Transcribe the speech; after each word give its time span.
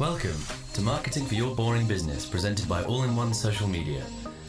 Welcome 0.00 0.42
to 0.72 0.80
Marketing 0.80 1.26
for 1.26 1.34
Your 1.34 1.54
Boring 1.54 1.86
Business, 1.86 2.24
presented 2.24 2.66
by 2.66 2.82
All 2.84 3.02
in 3.02 3.14
One 3.14 3.34
Social 3.34 3.68
Media, 3.68 4.00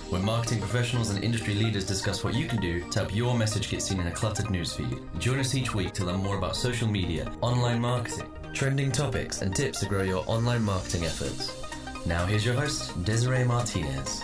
where 0.09 0.21
marketing 0.21 0.59
professionals 0.59 1.09
and 1.09 1.21
industry 1.21 1.55
leaders 1.55 1.85
discuss 1.85 2.23
what 2.23 2.35
you 2.35 2.47
can 2.47 2.61
do 2.61 2.79
to 2.89 2.99
help 2.99 3.13
your 3.13 3.37
message 3.37 3.69
get 3.69 3.81
seen 3.81 3.99
in 3.99 4.07
a 4.07 4.11
cluttered 4.11 4.45
newsfeed. 4.45 5.01
Join 5.19 5.39
us 5.39 5.53
each 5.53 5.75
week 5.75 5.91
to 5.95 6.05
learn 6.05 6.23
more 6.23 6.37
about 6.37 6.55
social 6.55 6.87
media, 6.87 7.29
online 7.41 7.81
marketing, 7.81 8.31
trending 8.53 8.93
topics, 8.93 9.41
and 9.41 9.53
tips 9.53 9.81
to 9.81 9.87
grow 9.87 10.03
your 10.03 10.23
online 10.25 10.63
marketing 10.63 11.03
efforts. 11.03 11.53
Now, 12.05 12.25
here's 12.25 12.45
your 12.45 12.55
host, 12.55 13.03
Desiree 13.03 13.43
Martinez. 13.43 14.23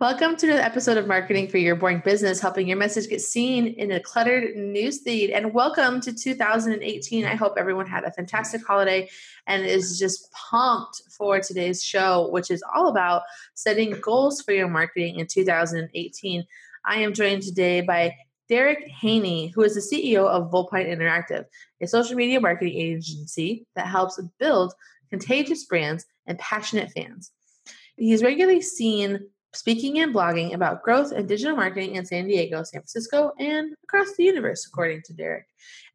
Welcome 0.00 0.36
to 0.36 0.46
another 0.46 0.62
episode 0.62 0.96
of 0.96 1.08
Marketing 1.08 1.48
for 1.48 1.58
Your 1.58 1.74
Boring 1.74 2.02
Business, 2.04 2.38
helping 2.38 2.68
your 2.68 2.76
message 2.76 3.08
get 3.08 3.20
seen 3.20 3.66
in 3.66 3.90
a 3.90 3.98
cluttered 3.98 4.54
newsfeed. 4.54 5.34
And 5.34 5.52
welcome 5.52 6.00
to 6.02 6.12
2018. 6.12 7.24
I 7.24 7.34
hope 7.34 7.54
everyone 7.58 7.88
had 7.88 8.04
a 8.04 8.12
fantastic 8.12 8.64
holiday 8.64 9.10
and 9.48 9.66
is 9.66 9.98
just 9.98 10.30
pumped 10.30 11.02
for 11.10 11.40
today's 11.40 11.82
show, 11.82 12.28
which 12.30 12.48
is 12.48 12.62
all 12.72 12.86
about 12.86 13.22
setting 13.54 13.98
goals 14.00 14.40
for 14.40 14.52
your 14.52 14.68
marketing 14.68 15.18
in 15.18 15.26
2018. 15.26 16.46
I 16.84 16.98
am 17.00 17.12
joined 17.12 17.42
today 17.42 17.80
by 17.80 18.14
Derek 18.48 18.86
Haney, 19.00 19.48
who 19.48 19.62
is 19.62 19.74
the 19.74 19.80
CEO 19.80 20.28
of 20.28 20.52
Vulpine 20.52 20.86
Interactive, 20.86 21.44
a 21.80 21.88
social 21.88 22.14
media 22.14 22.40
marketing 22.40 22.78
agency 22.78 23.66
that 23.74 23.88
helps 23.88 24.20
build 24.38 24.74
contagious 25.10 25.64
brands 25.64 26.06
and 26.24 26.38
passionate 26.38 26.92
fans. 26.92 27.32
He's 27.96 28.22
regularly 28.22 28.60
seen 28.60 29.28
speaking 29.54 29.98
and 30.00 30.14
blogging 30.14 30.54
about 30.54 30.82
growth 30.82 31.12
and 31.12 31.26
digital 31.26 31.56
marketing 31.56 31.94
in 31.94 32.04
San 32.04 32.26
Diego, 32.26 32.62
San 32.62 32.80
Francisco, 32.80 33.32
and 33.38 33.74
across 33.84 34.14
the 34.16 34.24
universe, 34.24 34.66
according 34.66 35.02
to 35.02 35.14
Derek. 35.14 35.46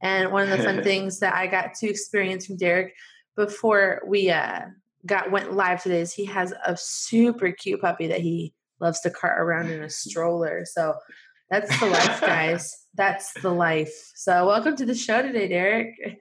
And 0.02 0.32
one 0.32 0.44
of 0.44 0.58
the 0.58 0.64
fun 0.64 0.84
things 0.84 1.20
that 1.20 1.36
I 1.36 1.48
got 1.48 1.74
to 1.76 1.90
experience 1.90 2.46
from 2.46 2.58
Derek 2.58 2.94
before 3.36 4.02
we 4.08 4.30
uh, 4.30 4.62
got 5.06 5.32
went 5.32 5.54
live 5.54 5.84
today 5.84 6.02
is 6.02 6.14
he 6.14 6.26
has 6.26 6.54
a 6.66 6.76
super 6.78 7.52
cute 7.52 7.82
puppy 7.82 8.08
that 8.08 8.22
he 8.22 8.54
loves 8.80 9.02
to 9.02 9.10
cart 9.10 9.40
around 9.40 9.70
in 9.70 9.84
a 9.84 9.90
stroller. 9.90 10.66
So 10.66 10.96
that's 11.50 11.80
the 11.80 11.86
life, 11.86 12.22
guys. 12.22 12.76
That's 12.96 13.34
the 13.42 13.52
life. 13.52 13.94
So 14.16 14.48
welcome 14.48 14.76
to 14.78 14.86
the 14.86 14.96
show 14.96 15.22
today, 15.22 15.48
Derek. 15.48 16.20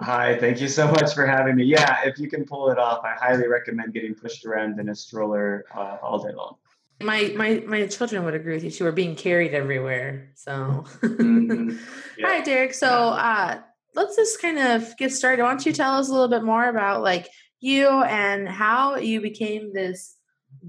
Hi, 0.00 0.36
thank 0.38 0.60
you 0.60 0.68
so 0.68 0.90
much 0.90 1.14
for 1.14 1.26
having 1.26 1.56
me. 1.56 1.64
Yeah, 1.64 2.00
if 2.04 2.18
you 2.18 2.28
can 2.28 2.44
pull 2.44 2.70
it 2.70 2.78
off, 2.78 3.04
I 3.04 3.14
highly 3.14 3.46
recommend 3.46 3.94
getting 3.94 4.14
pushed 4.14 4.44
around 4.44 4.80
in 4.80 4.88
a 4.88 4.94
stroller 4.94 5.64
uh, 5.74 5.98
all 6.02 6.18
day 6.18 6.32
long. 6.34 6.56
My 7.00 7.32
my 7.36 7.62
my 7.66 7.86
children 7.86 8.24
would 8.24 8.34
agree 8.34 8.54
with 8.54 8.64
you. 8.64 8.70
She 8.70 8.84
were 8.84 8.92
being 8.92 9.16
carried 9.16 9.54
everywhere. 9.54 10.30
So, 10.34 10.84
mm-hmm. 11.02 11.76
yeah. 12.18 12.26
right, 12.26 12.44
Derek. 12.44 12.74
So, 12.74 12.88
uh, 12.88 13.60
let's 13.94 14.16
just 14.16 14.40
kind 14.40 14.58
of 14.58 14.96
get 14.96 15.12
started. 15.12 15.42
Why 15.42 15.50
don't 15.50 15.66
you 15.66 15.72
tell 15.72 15.94
us 15.94 16.08
a 16.08 16.12
little 16.12 16.28
bit 16.28 16.42
more 16.42 16.68
about 16.68 17.02
like 17.02 17.28
you 17.60 17.88
and 17.88 18.48
how 18.48 18.96
you 18.96 19.20
became 19.20 19.72
this 19.72 20.16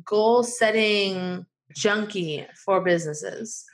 goal 0.06 0.44
setting 0.44 1.46
junkie 1.76 2.46
for 2.66 2.82
businesses? 2.82 3.66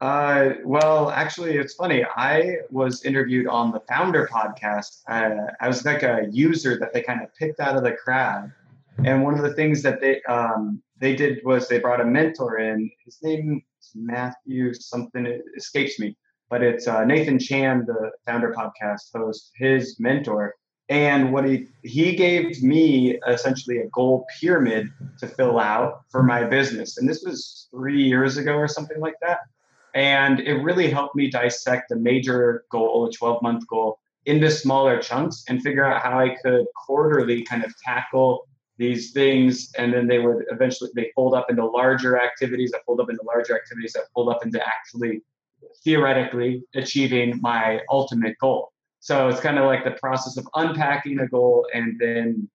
Uh, 0.00 0.54
well, 0.64 1.10
actually, 1.10 1.56
it's 1.56 1.74
funny. 1.74 2.04
I 2.16 2.56
was 2.70 3.04
interviewed 3.04 3.46
on 3.46 3.70
the 3.70 3.80
Foundr 3.80 4.28
podcast. 4.28 5.02
Uh, 5.08 5.52
I 5.60 5.68
was 5.68 5.84
like 5.84 6.02
a 6.02 6.26
user 6.30 6.78
that 6.78 6.92
they 6.92 7.02
kind 7.02 7.22
of 7.22 7.34
picked 7.34 7.60
out 7.60 7.76
of 7.76 7.84
the 7.84 7.92
crowd, 7.92 8.52
and 9.04 9.22
one 9.22 9.34
of 9.34 9.42
the 9.42 9.54
things 9.54 9.82
that 9.82 10.00
they 10.00 10.20
um, 10.24 10.82
they 10.98 11.14
did 11.14 11.40
was 11.44 11.68
they 11.68 11.78
brought 11.78 12.00
a 12.00 12.04
mentor 12.04 12.58
in. 12.58 12.90
His 13.04 13.18
name 13.22 13.62
is 13.80 13.92
Matthew 13.94 14.74
something. 14.74 15.26
It 15.26 15.42
escapes 15.56 15.98
me, 15.98 16.16
but 16.50 16.62
it's 16.62 16.88
uh, 16.88 17.04
Nathan 17.04 17.38
Chan, 17.38 17.86
the 17.86 18.10
Foundr 18.26 18.52
podcast 18.52 19.10
host. 19.14 19.52
His 19.54 19.98
mentor, 20.00 20.56
and 20.88 21.32
what 21.32 21.48
he 21.48 21.68
he 21.82 22.16
gave 22.16 22.62
me 22.64 23.18
essentially 23.28 23.78
a 23.78 23.88
goal 23.88 24.26
pyramid 24.40 24.88
to 25.20 25.28
fill 25.28 25.60
out 25.60 26.02
for 26.10 26.24
my 26.24 26.42
business, 26.42 26.98
and 26.98 27.08
this 27.08 27.22
was 27.24 27.68
three 27.70 28.02
years 28.02 28.36
ago 28.36 28.54
or 28.56 28.66
something 28.68 28.98
like 29.00 29.16
that 29.22 29.38
and 29.94 30.40
it 30.40 30.54
really 30.54 30.90
helped 30.90 31.14
me 31.14 31.30
dissect 31.30 31.88
the 31.88 31.96
major 31.96 32.64
goal, 32.70 33.06
a 33.06 33.12
12 33.12 33.42
month 33.42 33.66
goal, 33.68 33.98
into 34.26 34.50
smaller 34.50 35.00
chunks 35.00 35.44
and 35.48 35.62
figure 35.62 35.84
out 35.84 36.02
how 36.02 36.18
I 36.18 36.36
could 36.42 36.66
quarterly 36.86 37.42
kind 37.44 37.64
of 37.64 37.72
tackle 37.84 38.46
these 38.76 39.12
things. 39.12 39.70
And 39.78 39.92
then 39.92 40.08
they 40.08 40.18
would 40.18 40.44
eventually 40.50 40.90
they 40.94 41.12
fold 41.14 41.34
up 41.34 41.48
into 41.48 41.64
larger 41.64 42.20
activities 42.20 42.70
that 42.72 42.80
fold 42.86 43.00
up 43.00 43.10
into 43.10 43.22
larger 43.24 43.54
activities 43.54 43.92
that 43.92 44.04
fold 44.14 44.30
up 44.30 44.44
into 44.44 44.60
actually 44.66 45.22
theoretically 45.84 46.62
achieving 46.74 47.40
my 47.40 47.80
ultimate 47.90 48.36
goal. 48.38 48.72
So 49.00 49.28
it's 49.28 49.40
kind 49.40 49.58
of 49.58 49.66
like 49.66 49.84
the 49.84 49.92
process 49.92 50.36
of 50.36 50.48
unpacking 50.54 51.20
a 51.20 51.28
goal 51.28 51.66
and 51.74 52.00
then 52.00 52.48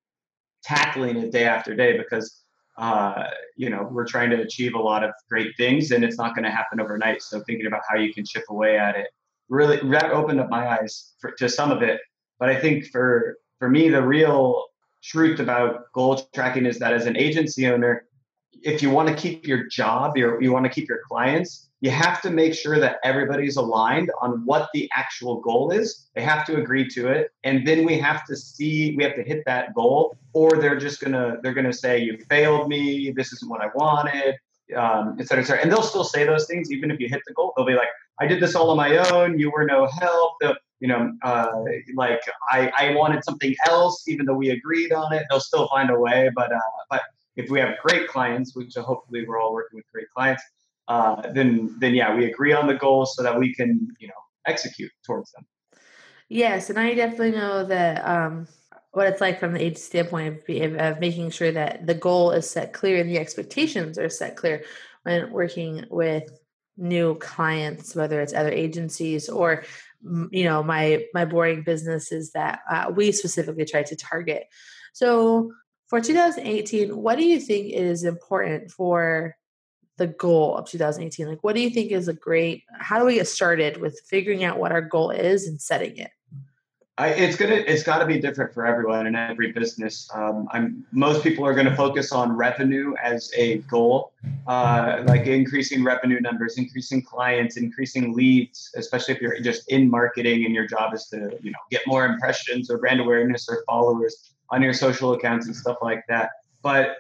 tackling 0.64 1.18
it 1.18 1.32
day 1.32 1.46
after 1.46 1.76
day 1.76 1.98
because 1.98 2.44
uh, 2.80 3.28
you 3.56 3.70
know, 3.70 3.88
we're 3.92 4.08
trying 4.08 4.30
to 4.32 4.42
achieve 4.42 4.74
a 4.74 4.80
lot 4.80 5.04
of 5.04 5.12
great 5.30 5.56
things 5.58 5.92
and 5.92 6.04
it's 6.04 6.18
not 6.18 6.34
going 6.34 6.46
to 6.46 6.52
happen 6.52 6.80
overnight. 6.80 7.22
So 7.22 7.42
thinking 7.46 7.68
about 7.68 7.82
how 7.88 7.98
you 7.98 8.14
can 8.14 8.26
chip 8.26 8.46
away 8.50 8.78
at 8.78 8.96
it 8.96 9.08
really 9.50 9.78
that 9.90 10.12
opened 10.12 10.40
up 10.40 10.50
my 10.50 10.80
eyes 10.80 11.14
for, 11.20 11.32
to 11.32 11.50
some 11.50 11.72
of 11.72 11.82
it. 11.82 12.00
But 12.40 12.50
I 12.50 12.60
think 12.60 12.86
for 12.86 13.38
for 13.58 13.70
me, 13.70 13.90
the 13.90 14.02
real 14.02 14.66
truth 15.04 15.40
about 15.40 15.92
goal 15.94 16.22
tracking 16.34 16.66
is 16.66 16.80
that 16.80 16.94
as 16.94 17.06
an 17.08 17.18
agency 17.18 17.68
owner, 17.68 18.06
if 18.54 18.82
you 18.82 18.90
want 18.90 19.10
to 19.10 19.16
keep 19.16 19.46
your 19.46 19.68
job, 19.68 20.16
your, 20.18 20.42
you 20.42 20.54
want 20.54 20.66
to 20.66 20.70
keep 20.70 20.88
your 20.88 21.02
clients, 21.08 21.69
you 21.82 21.90
have 21.90 22.22
to 22.22 22.30
make 22.30 22.54
sure 22.54 22.78
that 22.80 22.98
everybody's 23.04 23.56
aligned 23.56 24.12
on 24.22 24.46
what 24.46 24.70
the 24.74 24.90
actual 24.96 25.40
goal 25.40 25.72
is. 25.72 26.08
They 26.14 26.22
have 26.22 26.46
to 26.48 26.58
agree 26.58 26.88
to 26.90 27.08
it. 27.08 27.32
And 27.44 27.66
then 27.66 27.86
we 27.86 27.98
have 28.00 28.26
to 28.26 28.36
see, 28.36 28.96
we 28.98 29.04
have 29.04 29.16
to 29.16 29.24
hit 29.24 29.44
that 29.46 29.74
goal, 29.74 30.18
or 30.34 30.58
they're 30.58 30.78
just 30.78 31.00
gonna, 31.00 31.38
they're 31.42 31.54
gonna 31.54 31.74
say, 31.74 32.00
you 32.00 32.18
failed 32.30 32.68
me, 32.68 33.12
this 33.16 33.32
isn't 33.34 33.50
what 33.50 33.62
I 33.62 33.70
wanted, 33.76 34.36
um, 34.76 35.16
et 35.20 35.28
cetera, 35.28 35.44
et 35.44 35.48
cetera. 35.48 35.62
And 35.64 35.72
they'll 35.72 35.82
still 35.82 36.04
say 36.04 36.26
those 36.26 36.48
things, 36.48 36.72
even 36.72 36.92
if 36.92 37.00
you 37.00 37.08
hit 37.08 37.22
the 37.26 37.34
goal. 37.34 37.54
They'll 37.56 37.66
be 37.66 37.76
like, 37.76 37.88
I 38.20 38.28
did 38.28 38.42
this 38.42 38.56
all 38.56 38.70
on 38.72 38.78
my 38.78 38.98
own, 39.12 39.40
you 39.40 39.50
were 39.50 39.66
no 39.66 39.88
help. 39.88 40.34
The, 40.42 40.58
you 40.82 40.88
know, 40.88 41.14
uh, 41.24 41.52
like 41.96 42.22
I, 42.50 42.72
I 42.78 42.96
wanted 42.96 43.24
something 43.24 43.56
else, 43.68 44.06
even 44.08 44.26
though 44.26 44.34
we 44.34 44.50
agreed 44.50 44.92
on 44.92 45.14
it. 45.14 45.26
They'll 45.30 45.40
still 45.40 45.68
find 45.70 45.90
a 45.90 46.00
way, 46.00 46.30
but 46.36 46.54
uh, 46.54 46.60
but 46.90 47.02
if 47.36 47.50
we 47.50 47.60
have 47.60 47.78
great 47.86 48.08
clients, 48.08 48.56
which 48.56 48.76
hopefully 48.76 49.26
we're 49.26 49.40
all 49.40 49.54
working 49.54 49.78
with 49.78 49.86
great 49.94 50.10
clients, 50.16 50.44
uh, 50.90 51.22
then 51.34 51.76
then 51.80 51.94
yeah, 51.94 52.14
we 52.16 52.26
agree 52.26 52.52
on 52.52 52.68
the 52.68 52.74
goals 52.74 53.16
so 53.16 53.24
that 53.24 53.40
we 53.40 53.54
can 53.54 53.88
you 54.00 54.08
know 54.08 54.22
execute 54.46 54.92
towards 55.06 55.32
them. 55.32 55.46
Yes, 56.28 56.70
and 56.70 56.80
I 56.80 56.94
definitely 56.96 57.32
know 57.32 57.64
that 57.66 58.06
um, 58.06 58.48
what 58.92 59.08
it's 59.08 59.22
like 59.22 59.40
from 59.40 59.54
the 59.54 59.62
age 59.62 59.78
standpoint 59.78 60.42
of, 60.50 60.76
of 60.76 61.00
making 61.00 61.30
sure 61.30 61.52
that 61.52 61.86
the 61.86 61.94
goal 61.94 62.32
is 62.32 62.50
set 62.50 62.74
clear 62.74 63.00
and 63.00 63.10
the 63.10 63.20
expectations 63.20 63.98
are 63.98 64.10
set 64.10 64.36
clear 64.36 64.64
when 65.04 65.32
working 65.32 65.86
with 65.90 66.30
new 66.76 67.16
clients, 67.16 67.96
whether 67.96 68.20
it's 68.22 68.34
other 68.34 68.52
agencies 68.52 69.30
or 69.30 69.64
you 70.32 70.44
know 70.44 70.64
my 70.64 71.04
my 71.14 71.26
boring 71.26 71.62
businesses 71.62 72.32
that 72.32 72.62
uh, 72.70 72.92
we 72.96 73.12
specifically 73.12 73.66
try 73.66 73.84
to 73.84 73.96
target. 73.96 74.46
So 74.94 75.52
for 75.88 76.02
2018, 76.02 76.96
what 76.96 77.18
do 77.18 77.26
you 77.26 77.40
think 77.40 77.74
is 77.74 78.04
important 78.04 78.72
for 78.72 79.36
the 80.00 80.08
goal 80.08 80.58
of 80.58 80.68
2018? 80.68 81.28
Like, 81.28 81.44
what 81.44 81.56
do 81.56 81.62
you 81.62 81.70
think 81.70 81.92
is 81.92 82.08
a 82.08 82.14
great, 82.14 82.64
how 82.80 82.98
do 82.98 83.06
we 83.06 83.16
get 83.16 83.28
started 83.28 83.80
with 83.80 84.02
figuring 84.08 84.44
out 84.44 84.58
what 84.58 84.72
our 84.72 84.82
goal 84.82 85.12
is 85.12 85.48
and 85.48 85.62
setting 85.62 85.96
it? 85.98 86.12
I, 87.00 87.12
it's 87.12 87.38
gonna 87.38 87.54
it's 87.56 87.82
got 87.82 88.00
to 88.00 88.06
be 88.06 88.20
different 88.20 88.54
for 88.54 88.66
everyone 88.66 89.08
in 89.08 89.16
every 89.16 89.54
business. 89.54 90.10
Um, 90.14 90.50
I'm 90.52 90.86
most 90.92 91.24
people 91.24 91.46
are 91.46 91.54
going 91.54 91.66
to 91.66 91.76
focus 91.76 92.12
on 92.12 92.36
revenue 92.36 92.94
as 93.02 93.32
a 93.38 93.60
goal, 93.60 94.12
uh, 94.48 95.04
like 95.06 95.26
increasing 95.26 95.82
revenue 95.82 96.20
numbers, 96.20 96.58
increasing 96.58 97.02
clients, 97.02 97.56
increasing 97.56 98.14
leads. 98.14 98.70
Especially 98.76 99.14
if 99.14 99.22
you're 99.22 99.40
just 99.40 99.72
in 99.72 99.90
marketing 99.90 100.44
and 100.44 100.54
your 100.54 100.68
job 100.68 100.94
is 100.94 101.06
to 101.06 101.40
you 101.42 101.52
know 101.52 101.60
get 101.72 101.84
more 101.88 102.06
impressions 102.06 102.70
or 102.70 102.78
brand 102.80 103.00
awareness 103.00 103.48
or 103.48 103.64
followers 103.66 104.34
on 104.50 104.62
your 104.62 104.74
social 104.74 105.14
accounts 105.14 105.46
and 105.46 105.56
stuff 105.56 105.78
like 105.82 106.04
that. 106.10 106.32
But 106.62 106.98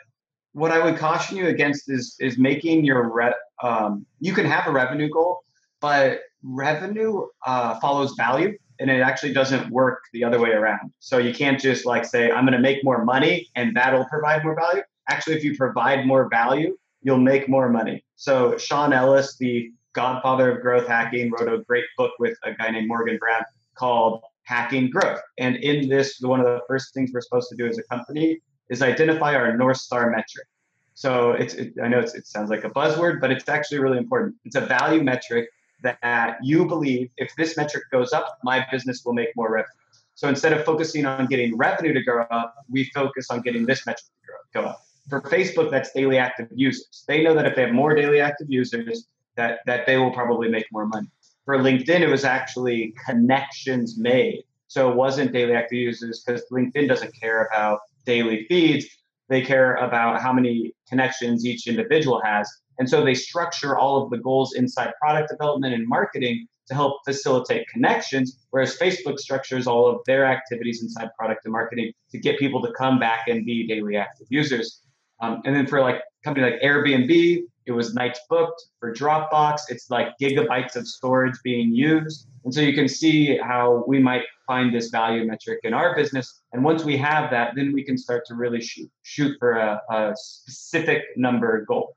what 0.54 0.72
I 0.72 0.84
would 0.84 0.98
caution 0.98 1.38
you 1.38 1.48
against 1.48 1.90
is 1.90 2.16
is 2.20 2.38
making 2.38 2.84
your 2.84 3.10
re- 3.10 3.34
um, 3.64 4.06
you 4.20 4.34
can 4.34 4.46
have 4.46 4.68
a 4.68 4.72
revenue 4.72 5.10
goal, 5.10 5.40
but 5.80 6.22
revenue 6.44 7.26
uh, 7.46 7.80
follows 7.80 8.14
value, 8.18 8.58
and 8.80 8.90
it 8.90 9.02
actually 9.02 9.34
doesn't 9.34 9.70
work 9.70 10.02
the 10.14 10.24
other 10.24 10.40
way 10.40 10.52
around. 10.52 10.92
So 11.00 11.18
you 11.18 11.34
can't 11.34 11.60
just 11.60 11.86
like 11.86 12.06
say 12.06 12.32
I'm 12.32 12.46
going 12.46 12.54
to 12.54 12.60
make 12.60 12.84
more 12.84 13.04
money 13.04 13.48
and 13.56 13.76
that'll 13.76 14.06
provide 14.06 14.44
more 14.44 14.56
value. 14.56 14.84
Actually, 15.10 15.36
if 15.38 15.44
you 15.44 15.56
provide 15.58 16.06
more 16.06 16.30
value, 16.30 16.78
you'll 17.02 17.18
make 17.18 17.50
more 17.50 17.70
money. 17.70 18.04
So 18.16 18.58
Sean 18.58 18.94
Ellis, 18.94 19.38
the 19.38 19.72
godfather 19.94 20.52
of 20.52 20.62
growth 20.62 20.88
hacking, 20.88 21.32
wrote 21.32 21.52
a 21.52 21.64
great 21.64 21.86
book 21.98 22.12
with 22.20 22.38
a 22.44 22.54
guy 22.54 22.70
named 22.72 22.88
Morgan 22.88 23.18
Brown 23.18 23.44
called 23.76 24.22
Hacking 24.44 24.90
Growth. 24.90 25.20
And 25.38 25.56
in 25.58 25.90
this, 25.90 26.20
one 26.22 26.40
of 26.40 26.46
the 26.46 26.62
first 26.68 26.94
things 26.94 27.12
we're 27.14 27.22
supposed 27.22 27.50
to 27.50 27.56
do 27.56 27.68
as 27.68 27.78
a 27.78 27.84
company 27.84 28.40
is 28.70 28.82
identify 28.82 29.36
our 29.36 29.56
North 29.58 29.78
Star 29.78 30.10
metric. 30.10 30.48
So 30.94 31.32
it's, 31.32 31.54
it, 31.54 31.74
I 31.82 31.88
know 31.88 32.00
it 32.00 32.28
sounds 32.28 32.50
like 32.50 32.64
a 32.66 32.70
buzzword, 32.70 33.22
but 33.22 33.32
it's 33.32 33.48
actually 33.48 33.80
really 33.80 33.98
important. 33.98 34.36
It's 34.44 34.56
a 34.56 34.62
value 34.62 35.02
metric 35.02 35.50
that 35.82 36.38
you 36.44 36.66
believe 36.66 37.10
if 37.18 37.34
this 37.38 37.56
metric 37.56 37.86
goes 37.92 38.12
up, 38.12 38.38
my 38.44 38.66
business 38.72 39.04
will 39.06 39.14
make 39.14 39.30
more 39.36 39.50
revenue. 39.52 39.70
So 40.16 40.28
instead 40.28 40.52
of 40.52 40.66
focusing 40.66 41.06
on 41.06 41.28
getting 41.28 41.56
revenue 41.56 41.94
to 41.94 42.04
go 42.04 42.20
up, 42.30 42.54
we 42.70 42.84
focus 42.94 43.28
on 43.30 43.40
getting 43.42 43.66
this 43.66 43.86
metric 43.86 44.12
to 44.26 44.60
go 44.60 44.68
up. 44.68 44.82
For 45.08 45.22
Facebook, 45.22 45.72
that's 45.72 45.92
daily 45.94 46.18
active 46.18 46.50
users. 46.54 47.06
They 47.08 47.24
know 47.24 47.34
that 47.34 47.46
if 47.46 47.56
they 47.56 47.62
have 47.62 47.72
more 47.72 47.96
daily 47.96 48.20
active 48.20 48.48
users, 48.50 49.08
that, 49.38 49.60
that 49.66 49.86
they 49.86 49.96
will 49.96 50.12
probably 50.12 50.50
make 50.50 50.66
more 50.72 50.86
money. 50.86 51.08
For 51.46 51.58
LinkedIn, 51.58 52.02
it 52.02 52.10
was 52.10 52.26
actually 52.26 52.94
connections 53.06 53.98
made. 53.98 54.44
So 54.68 54.92
it 54.92 54.96
wasn't 54.96 55.32
daily 55.32 55.54
active 55.54 55.78
users 55.78 56.24
because 56.24 56.44
LinkedIn 56.52 56.88
doesn't 56.88 57.18
care 57.20 57.46
about 57.46 57.80
daily 58.06 58.46
feeds. 58.48 58.86
They 59.30 59.42
care 59.42 59.76
about 59.76 60.22
how 60.22 60.34
many 60.34 60.74
connections 60.88 61.46
each 61.46 61.68
individual 61.68 62.22
has. 62.24 62.50
And 62.80 62.90
so 62.90 63.04
they 63.04 63.14
structure 63.14 63.78
all 63.78 64.04
of 64.04 64.10
the 64.10 64.18
goals 64.18 64.56
inside 64.56 64.94
product 65.02 65.30
development 65.30 65.74
and 65.74 65.88
marketing 65.88 66.48
to 66.70 66.76
help 66.76 67.02
facilitate 67.04 67.68
connections, 67.68 68.40
whereas 68.52 68.78
Facebook 68.78 69.20
structures 69.20 69.68
all 69.68 69.88
of 69.88 69.98
their 70.06 70.26
activities 70.26 70.82
inside 70.82 71.10
product 71.18 71.42
and 71.46 71.52
marketing 71.52 71.92
to 72.12 72.18
get 72.18 72.40
people 72.40 72.62
to 72.62 72.72
come 72.74 73.00
back 73.00 73.28
and 73.28 73.46
be 73.46 73.68
daily 73.68 73.98
active 73.98 74.28
users. 74.30 74.82
Um, 75.22 75.42
and 75.46 75.56
then 75.56 75.68
for 75.68 75.82
like 75.82 76.02
company 76.24 76.50
like 76.50 76.62
Airbnb, 76.62 77.42
it 77.70 77.74
was 77.74 77.94
nights 77.94 78.20
booked. 78.30 78.66
For 78.80 78.94
Dropbox, 78.94 79.62
it's 79.70 79.90
like 79.90 80.18
gigabytes 80.22 80.76
of 80.76 80.88
storage 80.88 81.36
being 81.44 81.74
used. 81.74 82.28
And 82.44 82.54
so 82.54 82.62
you 82.62 82.74
can 82.74 82.88
see 82.88 83.38
how 83.38 83.84
we 83.88 84.00
might 84.00 84.24
find 84.48 84.74
this 84.74 84.90
value 84.90 85.26
metric 85.26 85.60
in 85.64 85.74
our 85.74 85.96
business. 85.96 86.42
And 86.52 86.64
once 86.64 86.84
we 86.84 86.98
have 86.98 87.30
that, 87.32 87.54
then 87.56 87.72
we 87.72 87.84
can 87.84 87.98
start 87.98 88.26
to 88.26 88.36
really 88.36 88.62
shoot 88.62 88.90
shoot 89.04 89.38
for 89.40 89.52
a, 89.54 89.82
a 89.92 90.14
specific 90.16 91.04
number 91.16 91.64
goal. 91.66 91.96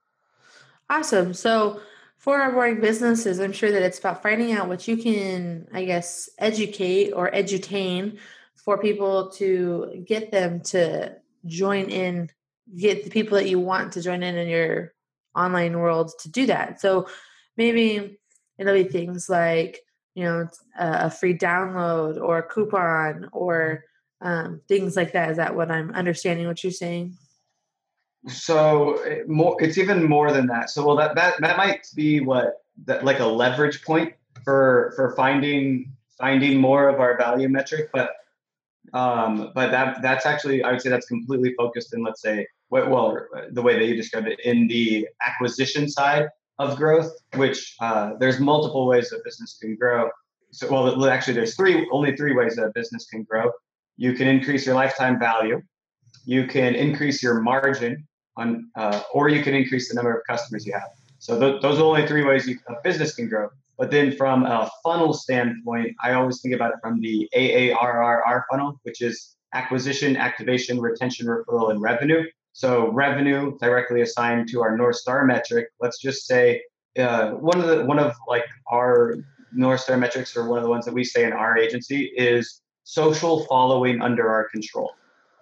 Awesome. 0.90 1.32
So 1.32 1.80
for 2.18 2.40
our 2.40 2.52
boring 2.52 2.80
businesses, 2.80 3.40
I'm 3.40 3.52
sure 3.52 3.72
that 3.72 3.82
it's 3.82 3.98
about 3.98 4.22
finding 4.22 4.52
out 4.52 4.68
what 4.68 4.86
you 4.86 4.96
can, 4.96 5.66
I 5.72 5.84
guess, 5.84 6.28
educate 6.38 7.12
or 7.12 7.30
edutain 7.30 8.18
for 8.56 8.78
people 8.78 9.30
to 9.30 10.04
get 10.06 10.30
them 10.30 10.60
to 10.60 11.16
join 11.46 11.86
in, 11.86 12.30
get 12.76 13.04
the 13.04 13.10
people 13.10 13.38
that 13.38 13.48
you 13.48 13.58
want 13.58 13.94
to 13.94 14.02
join 14.02 14.22
in 14.22 14.36
in 14.36 14.48
your 14.48 14.92
online 15.34 15.78
world 15.78 16.12
to 16.20 16.30
do 16.30 16.46
that. 16.46 16.80
So 16.80 17.08
maybe 17.56 18.18
it'll 18.58 18.74
be 18.74 18.84
things 18.84 19.28
like, 19.28 19.80
you 20.14 20.24
know, 20.24 20.48
a 20.78 21.10
free 21.10 21.36
download 21.36 22.20
or 22.20 22.38
a 22.38 22.42
coupon 22.42 23.28
or 23.32 23.84
um, 24.20 24.60
things 24.68 24.96
like 24.96 25.12
that. 25.12 25.30
Is 25.30 25.36
that 25.38 25.56
what 25.56 25.70
I'm 25.70 25.90
understanding 25.92 26.46
what 26.46 26.62
you're 26.62 26.72
saying? 26.72 27.16
so 28.28 29.00
it 29.02 29.28
more 29.28 29.56
it's 29.60 29.78
even 29.78 30.04
more 30.04 30.32
than 30.32 30.46
that 30.46 30.70
so 30.70 30.86
well 30.86 30.96
that 30.96 31.14
that 31.14 31.34
that 31.40 31.56
might 31.56 31.86
be 31.96 32.20
what 32.20 32.62
that 32.84 33.04
like 33.04 33.18
a 33.18 33.26
leverage 33.26 33.82
point 33.82 34.12
for 34.44 34.92
for 34.94 35.14
finding 35.16 35.92
finding 36.18 36.60
more 36.60 36.88
of 36.88 37.00
our 37.00 37.16
value 37.18 37.48
metric 37.48 37.90
but 37.92 38.14
um 38.94 39.50
but 39.54 39.70
that 39.70 40.00
that's 40.02 40.24
actually 40.24 40.62
i 40.62 40.70
would 40.70 40.80
say 40.80 40.88
that's 40.88 41.06
completely 41.06 41.52
focused 41.54 41.94
in 41.94 42.02
let's 42.02 42.22
say 42.22 42.46
well 42.72 43.16
the 43.52 43.62
way 43.62 43.78
that 43.78 43.86
you 43.86 43.94
described 43.94 44.28
it 44.28 44.40
in 44.44 44.66
the 44.66 45.06
acquisition 45.26 45.88
side 45.88 46.26
of 46.58 46.76
growth 46.76 47.10
which 47.36 47.74
uh, 47.80 48.12
there's 48.18 48.38
multiple 48.40 48.86
ways 48.86 49.10
that 49.10 49.22
business 49.24 49.58
can 49.60 49.76
grow 49.76 50.08
so 50.50 50.70
well 50.70 51.06
actually 51.06 51.34
there's 51.34 51.54
three 51.54 51.88
only 51.92 52.16
three 52.16 52.34
ways 52.34 52.56
that 52.56 52.72
business 52.74 53.06
can 53.06 53.22
grow 53.24 53.50
you 53.96 54.12
can 54.14 54.26
increase 54.26 54.66
your 54.66 54.74
lifetime 54.74 55.18
value 55.18 55.60
you 56.24 56.46
can 56.46 56.74
increase 56.74 57.22
your 57.22 57.40
margin 57.40 58.06
on, 58.36 58.70
uh, 58.76 59.02
or 59.12 59.28
you 59.28 59.42
can 59.42 59.54
increase 59.54 59.88
the 59.88 59.94
number 59.94 60.14
of 60.14 60.22
customers 60.28 60.66
you 60.66 60.72
have. 60.72 60.90
So 61.18 61.38
th- 61.38 61.62
those 61.62 61.78
are 61.78 61.82
only 61.82 62.06
three 62.06 62.24
ways 62.24 62.46
you, 62.46 62.58
a 62.68 62.74
business 62.82 63.14
can 63.14 63.28
grow. 63.28 63.48
But 63.78 63.90
then 63.90 64.12
from 64.16 64.44
a 64.44 64.70
funnel 64.84 65.12
standpoint, 65.12 65.94
I 66.02 66.12
always 66.12 66.40
think 66.40 66.54
about 66.54 66.72
it 66.72 66.76
from 66.82 67.00
the 67.00 67.28
AARRR 67.34 68.42
funnel, 68.50 68.78
which 68.82 69.02
is 69.02 69.36
acquisition, 69.54 70.16
activation, 70.16 70.80
retention, 70.80 71.26
referral, 71.26 71.70
and 71.70 71.80
revenue. 71.80 72.22
So 72.52 72.90
revenue 72.90 73.56
directly 73.58 74.02
assigned 74.02 74.48
to 74.50 74.62
our 74.62 74.76
North 74.76 74.96
Star 74.96 75.24
metric. 75.24 75.68
Let's 75.80 75.98
just 75.98 76.26
say 76.26 76.62
uh, 76.98 77.30
one 77.32 77.60
of 77.60 77.66
the 77.66 77.84
one 77.84 77.98
of 77.98 78.14
like 78.28 78.44
our 78.70 79.16
North 79.52 79.80
Star 79.80 79.96
metrics, 79.96 80.36
or 80.36 80.48
one 80.48 80.58
of 80.58 80.64
the 80.64 80.70
ones 80.70 80.84
that 80.84 80.94
we 80.94 81.04
say 81.04 81.24
in 81.24 81.32
our 81.32 81.56
agency, 81.56 82.12
is 82.16 82.60
social 82.84 83.44
following 83.46 84.02
under 84.02 84.28
our 84.30 84.48
control. 84.48 84.92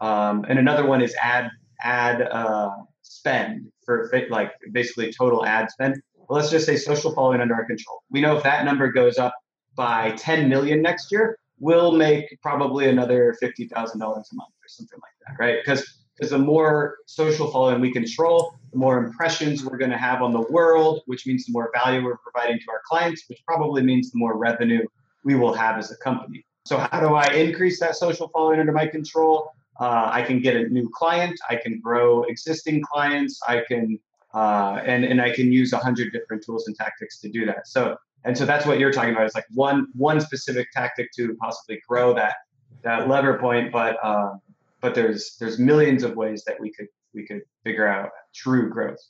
Um, 0.01 0.45
and 0.49 0.59
another 0.59 0.87
one 0.87 1.03
is 1.03 1.15
ad 1.21 1.51
ad 1.83 2.23
uh, 2.23 2.71
spend 3.03 3.71
for 3.85 4.11
like 4.31 4.53
basically 4.73 5.13
total 5.13 5.45
ad 5.45 5.71
spend. 5.71 6.01
Let's 6.29 6.51
just 6.51 6.67
say 6.67 6.77
social 6.77 7.13
following 7.13 7.41
under 7.41 7.55
our 7.55 7.65
control. 7.65 8.03
We 8.11 8.21
know 8.21 8.37
if 8.37 8.45
that 8.45 8.65
number 8.65 8.93
goes 8.93 9.19
up 9.19 9.35
by 9.75 10.13
10 10.13 10.49
million 10.49 10.81
next 10.81 11.11
year, 11.11 11.39
we'll 11.59 11.93
make 11.93 12.39
probably 12.41 12.89
another 12.89 13.37
$50,000 13.43 13.69
a 13.73 13.97
month 13.97 14.05
or 14.05 14.69
something 14.69 14.99
like 15.03 15.13
that, 15.27 15.43
right? 15.43 15.59
Because 15.65 16.00
because 16.21 16.31
the 16.33 16.39
more 16.39 16.99
social 17.07 17.51
following 17.51 17.81
we 17.81 17.91
control, 17.91 18.55
the 18.73 18.79
more 18.79 18.99
impressions 18.99 19.65
we're 19.65 19.79
going 19.79 19.91
to 19.91 19.97
have 19.97 20.21
on 20.21 20.33
the 20.33 20.43
world, 20.43 21.01
which 21.07 21.27
means 21.27 21.47
the 21.47 21.53
more 21.53 21.71
value 21.73 22.05
we're 22.05 22.19
providing 22.19 22.59
to 22.59 22.67
our 22.71 22.83
clients, 22.87 23.25
which 23.29 23.43
probably 23.47 23.83
means 23.83 24.11
the 24.11 24.19
more 24.19 24.37
revenue 24.37 24.87
we 25.25 25.35
will 25.35 25.55
have 25.55 25.79
as 25.79 25.91
a 25.91 25.97
company. 25.97 26.45
So, 26.67 26.77
how 26.77 27.01
do 27.01 27.15
I 27.15 27.29
increase 27.29 27.81
that 27.81 27.97
social 27.97 28.29
following 28.29 28.61
under 28.61 28.73
my 28.73 28.87
control? 28.87 29.51
Uh, 29.81 30.11
I 30.13 30.21
can 30.21 30.43
get 30.43 30.57
a 30.57 30.69
new 30.69 30.91
client. 30.95 31.41
I 31.49 31.57
can 31.57 31.81
grow 31.81 32.25
existing 32.25 32.83
clients. 32.83 33.41
I 33.49 33.63
can 33.67 33.99
uh, 34.35 34.83
and 34.85 35.05
and 35.05 35.23
I 35.23 35.35
can 35.35 35.51
use 35.51 35.73
a 35.73 35.79
hundred 35.79 36.13
different 36.13 36.45
tools 36.45 36.67
and 36.67 36.77
tactics 36.77 37.19
to 37.21 37.31
do 37.31 37.47
that. 37.47 37.67
So 37.67 37.97
and 38.25 38.37
so 38.37 38.45
that's 38.45 38.67
what 38.67 38.79
you're 38.79 38.93
talking 38.93 39.13
about. 39.13 39.25
Is 39.25 39.35
like 39.35 39.47
one 39.55 39.87
one 39.95 40.21
specific 40.21 40.69
tactic 40.73 41.11
to 41.13 41.35
possibly 41.41 41.81
grow 41.89 42.13
that 42.13 42.35
that 42.83 43.09
lever 43.09 43.39
point, 43.39 43.73
but 43.73 43.97
uh, 44.03 44.35
but 44.81 44.95
there's 44.95 45.37
there's 45.39 45.59
millions 45.59 46.03
of 46.03 46.17
ways 46.17 46.45
that 46.47 46.59
we 46.59 46.73
could 46.73 46.89
we 47.15 47.27
could 47.27 47.43
figure 47.65 47.87
out 47.87 48.11
true 48.35 48.71
growth. 48.71 49.01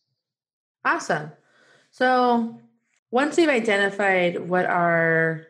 Awesome. 0.84 1.30
So 1.90 2.60
once 3.10 3.36
we've 3.36 3.48
identified 3.48 4.48
what 4.48 4.66
our 4.66 5.46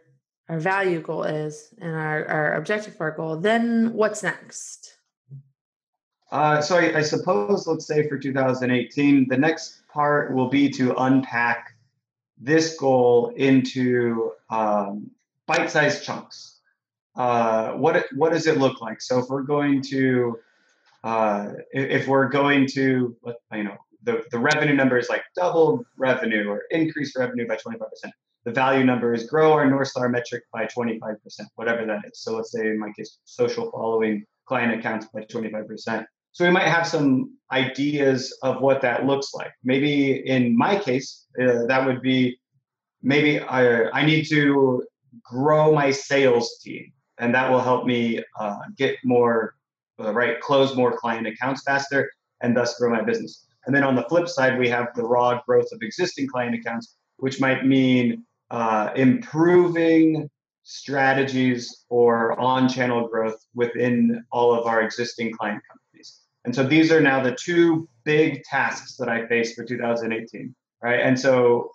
our 0.48 0.58
value 0.58 1.00
goal 1.00 1.22
is 1.22 1.72
and 1.80 1.94
our, 1.94 2.26
our 2.26 2.54
objective 2.54 2.96
for 2.96 3.10
our 3.10 3.16
goal, 3.16 3.36
then 3.36 3.92
what's 3.92 4.22
next? 4.22 4.96
Uh, 6.32 6.60
so 6.60 6.76
I, 6.76 6.98
I, 6.98 7.02
suppose, 7.02 7.66
let's 7.66 7.86
say 7.86 8.08
for 8.08 8.18
2018, 8.18 9.28
the 9.28 9.36
next 9.36 9.82
part 9.88 10.32
will 10.32 10.48
be 10.48 10.68
to 10.70 10.94
unpack 10.96 11.76
this 12.38 12.76
goal 12.76 13.32
into 13.36 14.32
um, 14.48 15.10
bite-sized 15.46 16.04
chunks. 16.04 16.59
Uh, 17.16 17.72
what 17.72 18.06
what 18.14 18.32
does 18.32 18.46
it 18.46 18.58
look 18.58 18.80
like? 18.80 19.00
So 19.00 19.18
if 19.18 19.26
we're 19.28 19.42
going 19.42 19.82
to 19.82 20.38
uh, 21.02 21.52
if 21.72 22.06
we're 22.06 22.28
going 22.28 22.66
to 22.68 23.16
you 23.52 23.64
know 23.64 23.76
the, 24.02 24.24
the 24.30 24.38
revenue 24.38 24.74
number 24.74 24.98
is 24.98 25.08
like 25.08 25.22
double 25.36 25.84
revenue 25.96 26.48
or 26.48 26.62
increase 26.70 27.14
revenue 27.16 27.46
by 27.46 27.56
25%. 27.56 27.78
The 28.44 28.52
value 28.52 28.84
number 28.84 29.12
is 29.12 29.24
grow 29.24 29.52
our 29.52 29.68
North 29.68 29.88
Star 29.88 30.08
metric 30.08 30.44
by 30.52 30.66
25%, 30.66 31.16
whatever 31.56 31.84
that 31.84 32.00
is. 32.06 32.22
So 32.22 32.36
let's 32.36 32.52
say 32.52 32.68
in 32.68 32.78
my 32.78 32.90
case, 32.96 33.18
social 33.24 33.70
following 33.70 34.24
client 34.46 34.78
accounts 34.78 35.06
by 35.12 35.22
25%. 35.22 36.06
So 36.32 36.44
we 36.44 36.50
might 36.50 36.66
have 36.66 36.86
some 36.86 37.36
ideas 37.52 38.36
of 38.42 38.60
what 38.62 38.80
that 38.82 39.04
looks 39.04 39.34
like. 39.34 39.52
Maybe 39.62 40.26
in 40.26 40.56
my 40.56 40.78
case, 40.78 41.26
uh, 41.40 41.66
that 41.66 41.84
would 41.84 42.00
be 42.00 42.38
maybe 43.02 43.40
I, 43.40 43.90
I 43.90 44.06
need 44.06 44.28
to 44.28 44.84
grow 45.22 45.74
my 45.74 45.90
sales 45.90 46.58
team, 46.62 46.92
and 47.20 47.34
that 47.34 47.50
will 47.50 47.60
help 47.60 47.86
me 47.86 48.22
uh, 48.40 48.58
get 48.76 48.96
more, 49.04 49.54
uh, 50.00 50.12
right, 50.12 50.40
close 50.40 50.74
more 50.74 50.96
client 50.96 51.26
accounts 51.26 51.62
faster, 51.62 52.10
and 52.40 52.56
thus 52.56 52.78
grow 52.78 52.90
my 52.90 53.02
business. 53.02 53.46
And 53.66 53.76
then 53.76 53.84
on 53.84 53.94
the 53.94 54.04
flip 54.04 54.26
side, 54.26 54.58
we 54.58 54.68
have 54.70 54.88
the 54.96 55.04
raw 55.04 55.40
growth 55.46 55.68
of 55.70 55.82
existing 55.82 56.28
client 56.28 56.54
accounts, 56.54 56.96
which 57.18 57.40
might 57.40 57.66
mean 57.66 58.24
uh, 58.50 58.90
improving 58.96 60.28
strategies 60.62 61.84
for 61.88 62.38
on 62.40 62.68
channel 62.68 63.06
growth 63.06 63.44
within 63.54 64.24
all 64.32 64.54
of 64.54 64.66
our 64.66 64.82
existing 64.82 65.32
client 65.32 65.62
companies. 65.70 66.20
And 66.44 66.54
so 66.54 66.62
these 66.64 66.90
are 66.90 67.00
now 67.00 67.22
the 67.22 67.36
two 67.38 67.86
big 68.04 68.42
tasks 68.44 68.96
that 68.96 69.10
I 69.10 69.26
face 69.26 69.54
for 69.54 69.62
2018, 69.64 70.54
right? 70.82 71.00
And 71.00 71.20
so, 71.20 71.70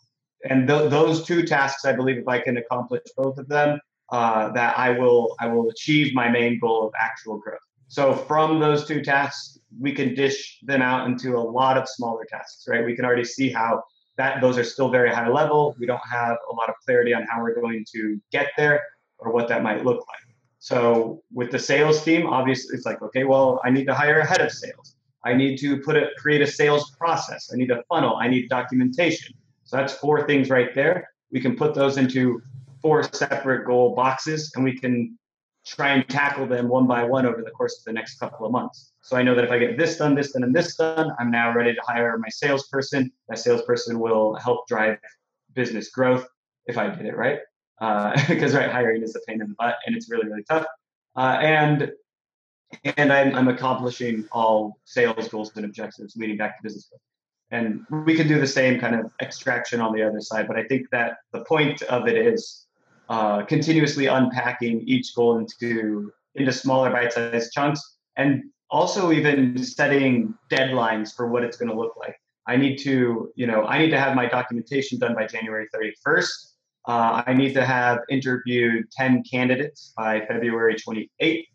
and 0.50 0.68
th- 0.68 0.90
those 0.90 1.24
two 1.24 1.44
tasks, 1.46 1.86
I 1.86 1.94
believe, 1.94 2.18
if 2.18 2.28
I 2.28 2.40
can 2.40 2.58
accomplish 2.58 3.04
both 3.16 3.38
of 3.38 3.48
them, 3.48 3.80
uh, 4.10 4.50
that 4.52 4.78
I 4.78 4.92
will 4.92 5.36
I 5.40 5.48
will 5.48 5.70
achieve 5.70 6.14
my 6.14 6.30
main 6.30 6.60
goal 6.60 6.88
of 6.88 6.94
actual 7.00 7.38
growth. 7.38 7.60
So 7.88 8.16
from 8.16 8.60
those 8.60 8.86
two 8.88 9.02
tasks, 9.02 9.60
we 9.80 9.92
can 9.92 10.16
dish 10.16 10.60
them 10.64 10.82
out 10.82 11.08
into 11.08 11.38
a 11.38 11.40
lot 11.40 11.78
of 11.78 11.88
smaller 11.88 12.26
tasks, 12.26 12.66
right? 12.68 12.86
We 12.86 12.96
can 12.96 13.06
already 13.06 13.24
see 13.26 13.50
how 13.50 13.84
that 14.18 14.42
those 14.42 14.58
are 14.58 14.64
still 14.64 14.90
very 14.90 15.12
high 15.12 15.30
level. 15.30 15.76
We 15.80 15.86
don't 15.86 16.08
have 16.10 16.38
a 16.52 16.56
lot 16.56 16.70
of 16.70 16.76
clarity 16.86 17.14
on 17.14 17.24
how 17.30 17.42
we're 17.42 17.56
going 17.56 17.86
to 17.94 18.20
get 18.32 18.52
there 18.58 18.82
or 19.18 19.32
what 19.32 19.48
that 19.50 19.64
might 19.64 19.84
look 19.84 19.98
like. 20.08 20.26
So 20.60 21.22
with 21.32 21.52
the 21.52 21.60
sales 21.60 22.04
team, 22.04 22.26
obviously 22.26 22.76
it's 22.76 22.86
like, 22.86 23.02
okay, 23.02 23.24
well, 23.24 23.62
I 23.64 23.70
need 23.70 23.86
to 23.86 23.94
hire 23.94 24.20
a 24.20 24.26
head 24.26 24.42
of 24.42 24.52
sales. 24.52 24.96
I 25.24 25.34
need 25.34 25.58
to 25.58 25.80
put 25.82 25.96
a 25.96 26.10
create 26.18 26.42
a 26.42 26.48
sales 26.48 26.92
process. 26.92 27.50
I 27.52 27.56
need 27.58 27.72
a 27.72 27.84
funnel. 27.90 28.16
I 28.16 28.28
need 28.28 28.50
documentation. 28.50 29.36
So 29.64 29.78
that's 29.78 29.94
four 29.94 30.26
things 30.28 30.50
right 30.50 30.74
there. 30.74 31.10
we 31.32 31.42
can 31.42 31.56
put 31.56 31.74
those 31.74 31.98
into 31.98 32.42
four 32.86 33.02
separate 33.02 33.66
goal 33.66 33.96
boxes 33.96 34.52
and 34.54 34.64
we 34.64 34.78
can 34.78 35.18
try 35.66 35.90
and 35.90 36.08
tackle 36.08 36.46
them 36.46 36.68
one 36.68 36.86
by 36.86 37.04
one 37.04 37.26
over 37.26 37.42
the 37.42 37.50
course 37.50 37.80
of 37.80 37.84
the 37.84 37.92
next 37.92 38.20
couple 38.20 38.46
of 38.46 38.52
months. 38.52 38.92
So 39.02 39.18
I 39.18 39.24
know 39.24 39.34
that 39.34 39.44
if 39.44 39.50
I 39.50 39.58
get 39.58 39.76
this 39.76 39.98
done, 39.98 40.14
this 40.14 40.34
done, 40.34 40.44
and 40.44 40.56
this 40.56 40.76
done, 40.76 41.12
I'm 41.18 41.32
now 41.32 41.52
ready 41.52 41.74
to 41.74 41.82
hire 41.82 42.16
my 42.20 42.30
salesperson. 42.30 43.12
That 43.28 43.40
salesperson 43.40 44.00
will 44.00 44.36
help 44.36 44.68
drive 44.68 45.00
business 45.56 45.90
growth 45.90 46.28
if 46.68 46.78
I 46.78 46.88
did 46.90 47.08
it 47.08 47.18
right. 47.18 47.40
Because 48.30 48.54
uh, 48.54 48.60
right, 48.60 48.72
hiring 48.72 49.02
is 49.02 49.16
a 49.16 49.20
pain 49.28 49.42
in 49.42 49.50
the 49.50 49.56
butt 49.58 49.78
and 49.88 49.96
it's 49.96 50.08
really, 50.12 50.28
really 50.28 50.44
tough. 50.48 50.68
Uh, 51.16 51.40
and 51.42 51.92
and 52.98 53.12
I'm, 53.12 53.34
I'm 53.34 53.48
accomplishing 53.48 54.28
all 54.32 54.78
sales 54.84 55.28
goals 55.30 55.52
and 55.56 55.66
objectives 55.66 56.16
leading 56.16 56.38
back 56.38 56.58
to 56.58 56.64
business 56.64 56.88
growth. 56.88 57.02
And 57.50 58.06
we 58.06 58.16
can 58.16 58.28
do 58.28 58.40
the 58.40 58.46
same 58.46 58.80
kind 58.80 58.94
of 58.94 59.10
extraction 59.24 59.82
on 59.82 59.92
the 59.92 60.04
other 60.04 60.22
side. 60.22 60.48
But 60.48 60.58
I 60.58 60.66
think 60.66 60.88
that 60.92 61.18
the 61.34 61.44
point 61.46 61.82
of 61.84 62.08
it 62.08 62.16
is 62.16 62.65
uh, 63.10 63.44
continuously 63.44 64.08
unpacking 64.08 64.82
each 64.82 65.16
goal 65.16 65.38
into 65.38 66.12
into 66.36 66.52
smaller 66.52 66.90
bite-sized 66.90 67.54
chunks, 67.54 67.98
and 68.18 68.44
also 68.70 69.12
even 69.12 69.58
setting 69.64 70.34
deadlines 70.52 71.16
for 71.16 71.28
what 71.28 71.44
it's 71.44 71.56
going 71.58 71.70
to 71.70 71.76
look 71.76 71.96
like. 71.98 72.16
I 72.48 72.58
need 72.58 72.78
to, 72.80 73.32
you 73.36 73.48
know, 73.48 73.64
I 73.66 73.78
need 73.78 73.90
to 73.92 74.00
have 74.00 74.16
my 74.16 74.28
documentation 74.28 75.00
done 75.00 75.16
by 75.16 75.28
January 75.28 75.68
31st. 75.74 76.52
Uh, 76.88 77.24
I 77.26 77.34
need 77.34 77.54
to 77.54 77.66
have 77.66 78.00
interviewed 78.10 78.92
10 78.92 79.24
candidates 79.24 79.94
by 79.98 80.26
February 80.28 80.76
28th. 80.76 81.46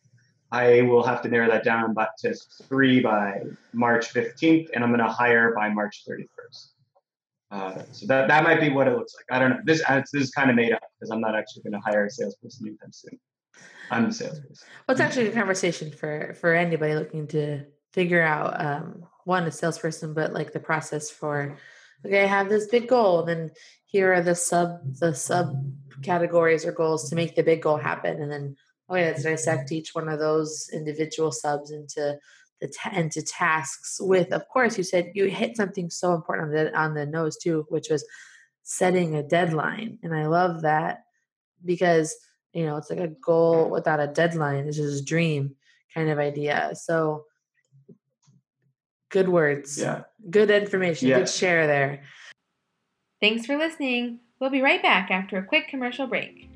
I 0.53 0.83
will 0.83 1.05
have 1.05 1.23
to 1.23 1.29
narrow 1.29 1.49
that 1.49 1.63
down 1.63 1.95
to 2.19 2.35
three 2.65 3.01
by 3.01 3.43
March 3.73 4.13
15th, 4.13 4.71
and 4.75 4.83
I'm 4.83 4.91
going 4.91 4.99
to 4.99 5.13
hire 5.13 5.55
by 5.55 5.69
March 5.69 6.03
31st. 6.09 6.71
Uh, 7.51 7.83
so 7.91 8.07
that, 8.07 8.29
that 8.29 8.45
might 8.45 8.61
be 8.61 8.71
what 8.71 8.87
it 8.87 8.97
looks 8.97 9.15
like. 9.15 9.25
I 9.37 9.41
don't 9.41 9.51
know. 9.51 9.61
This, 9.65 9.83
this 10.13 10.23
is 10.23 10.31
kind 10.31 10.51
of 10.51 10.57
made 10.57 10.73
up 10.73 10.83
because 10.99 11.11
I'm 11.11 11.21
not 11.21 11.35
actually 11.35 11.63
going 11.63 11.73
to 11.73 11.81
hire 11.81 12.07
a 12.07 12.11
salesperson 12.11 12.69
anytime 12.69 12.93
soon. 12.93 13.19
I'm 13.91 14.07
the 14.07 14.15
salesperson. 14.15 14.69
Well, 14.87 14.93
it's 14.93 15.01
actually 15.01 15.29
a 15.29 15.33
conversation 15.33 15.91
for 15.91 16.35
for 16.41 16.55
anybody 16.55 16.95
looking 16.95 17.27
to 17.29 17.65
figure 17.93 18.23
out 18.23 18.65
um, 18.65 19.05
one 19.25 19.45
a 19.45 19.51
salesperson, 19.51 20.15
but 20.15 20.33
like 20.33 20.53
the 20.53 20.61
process 20.61 21.11
for 21.11 21.57
okay, 22.07 22.23
I 22.23 22.27
have 22.27 22.49
this 22.49 22.69
big 22.69 22.89
goal, 22.89 23.21
and 23.21 23.29
then 23.29 23.51
here 23.87 24.13
are 24.13 24.23
the 24.23 24.35
sub 24.35 24.95
the 25.01 25.15
sub 25.15 25.53
categories 26.03 26.65
or 26.65 26.73
goals 26.73 27.11
to 27.11 27.17
make 27.17 27.35
the 27.35 27.43
big 27.43 27.63
goal 27.63 27.77
happen, 27.77 28.23
and 28.23 28.31
then 28.31 28.57
okay, 28.89 29.07
let's 29.07 29.25
dissect 29.25 29.73
each 29.73 29.95
one 29.95 30.09
of 30.09 30.19
those 30.19 30.71
individual 30.73 31.33
subs 31.33 31.73
into 31.73 32.19
the 32.61 32.69
t- 32.69 32.97
into 32.97 33.23
tasks 33.23 33.99
with 34.01 34.33
of 34.33 34.47
course 34.49 34.77
you 34.77 34.85
said 34.85 35.11
you 35.15 35.27
hit 35.27 35.57
something 35.57 35.89
so 35.91 36.15
important 36.15 36.49
on 36.49 36.55
the 36.55 36.79
on 36.79 36.95
the 36.95 37.07
nose 37.07 37.37
too 37.37 37.65
which 37.69 37.89
was 37.89 38.05
setting 38.63 39.17
a 39.17 39.23
deadline. 39.23 39.99
And 40.03 40.15
i 40.15 40.27
love 40.27 40.63
that 40.63 41.05
because 41.65 42.15
you 42.53 42.65
know 42.65 42.77
it's 42.77 42.91
like 42.91 43.01
a 43.01 43.09
goal 43.09 43.71
without 43.71 44.01
a 44.01 44.07
deadline. 44.07 44.67
It's 44.67 44.77
just 44.77 45.03
a 45.03 45.05
dream 45.05 45.57
kind 45.95 46.09
of 46.09 46.19
idea. 46.19 46.71
So 46.75 47.25
good 49.11 49.29
words. 49.29 49.79
Yeah. 49.79 50.03
Good 50.29 50.51
information. 50.51 51.09
Yeah. 51.09 51.19
good 51.19 51.29
share 51.29 51.67
there. 51.67 52.03
Thanks 53.21 53.45
for 53.45 53.57
listening. 53.57 54.21
We'll 54.41 54.51
be 54.51 54.63
right 54.63 54.83
back 54.83 55.11
after 55.11 55.37
a 55.37 55.45
quick 55.45 55.69
commercial 55.69 56.07
break 56.07 56.50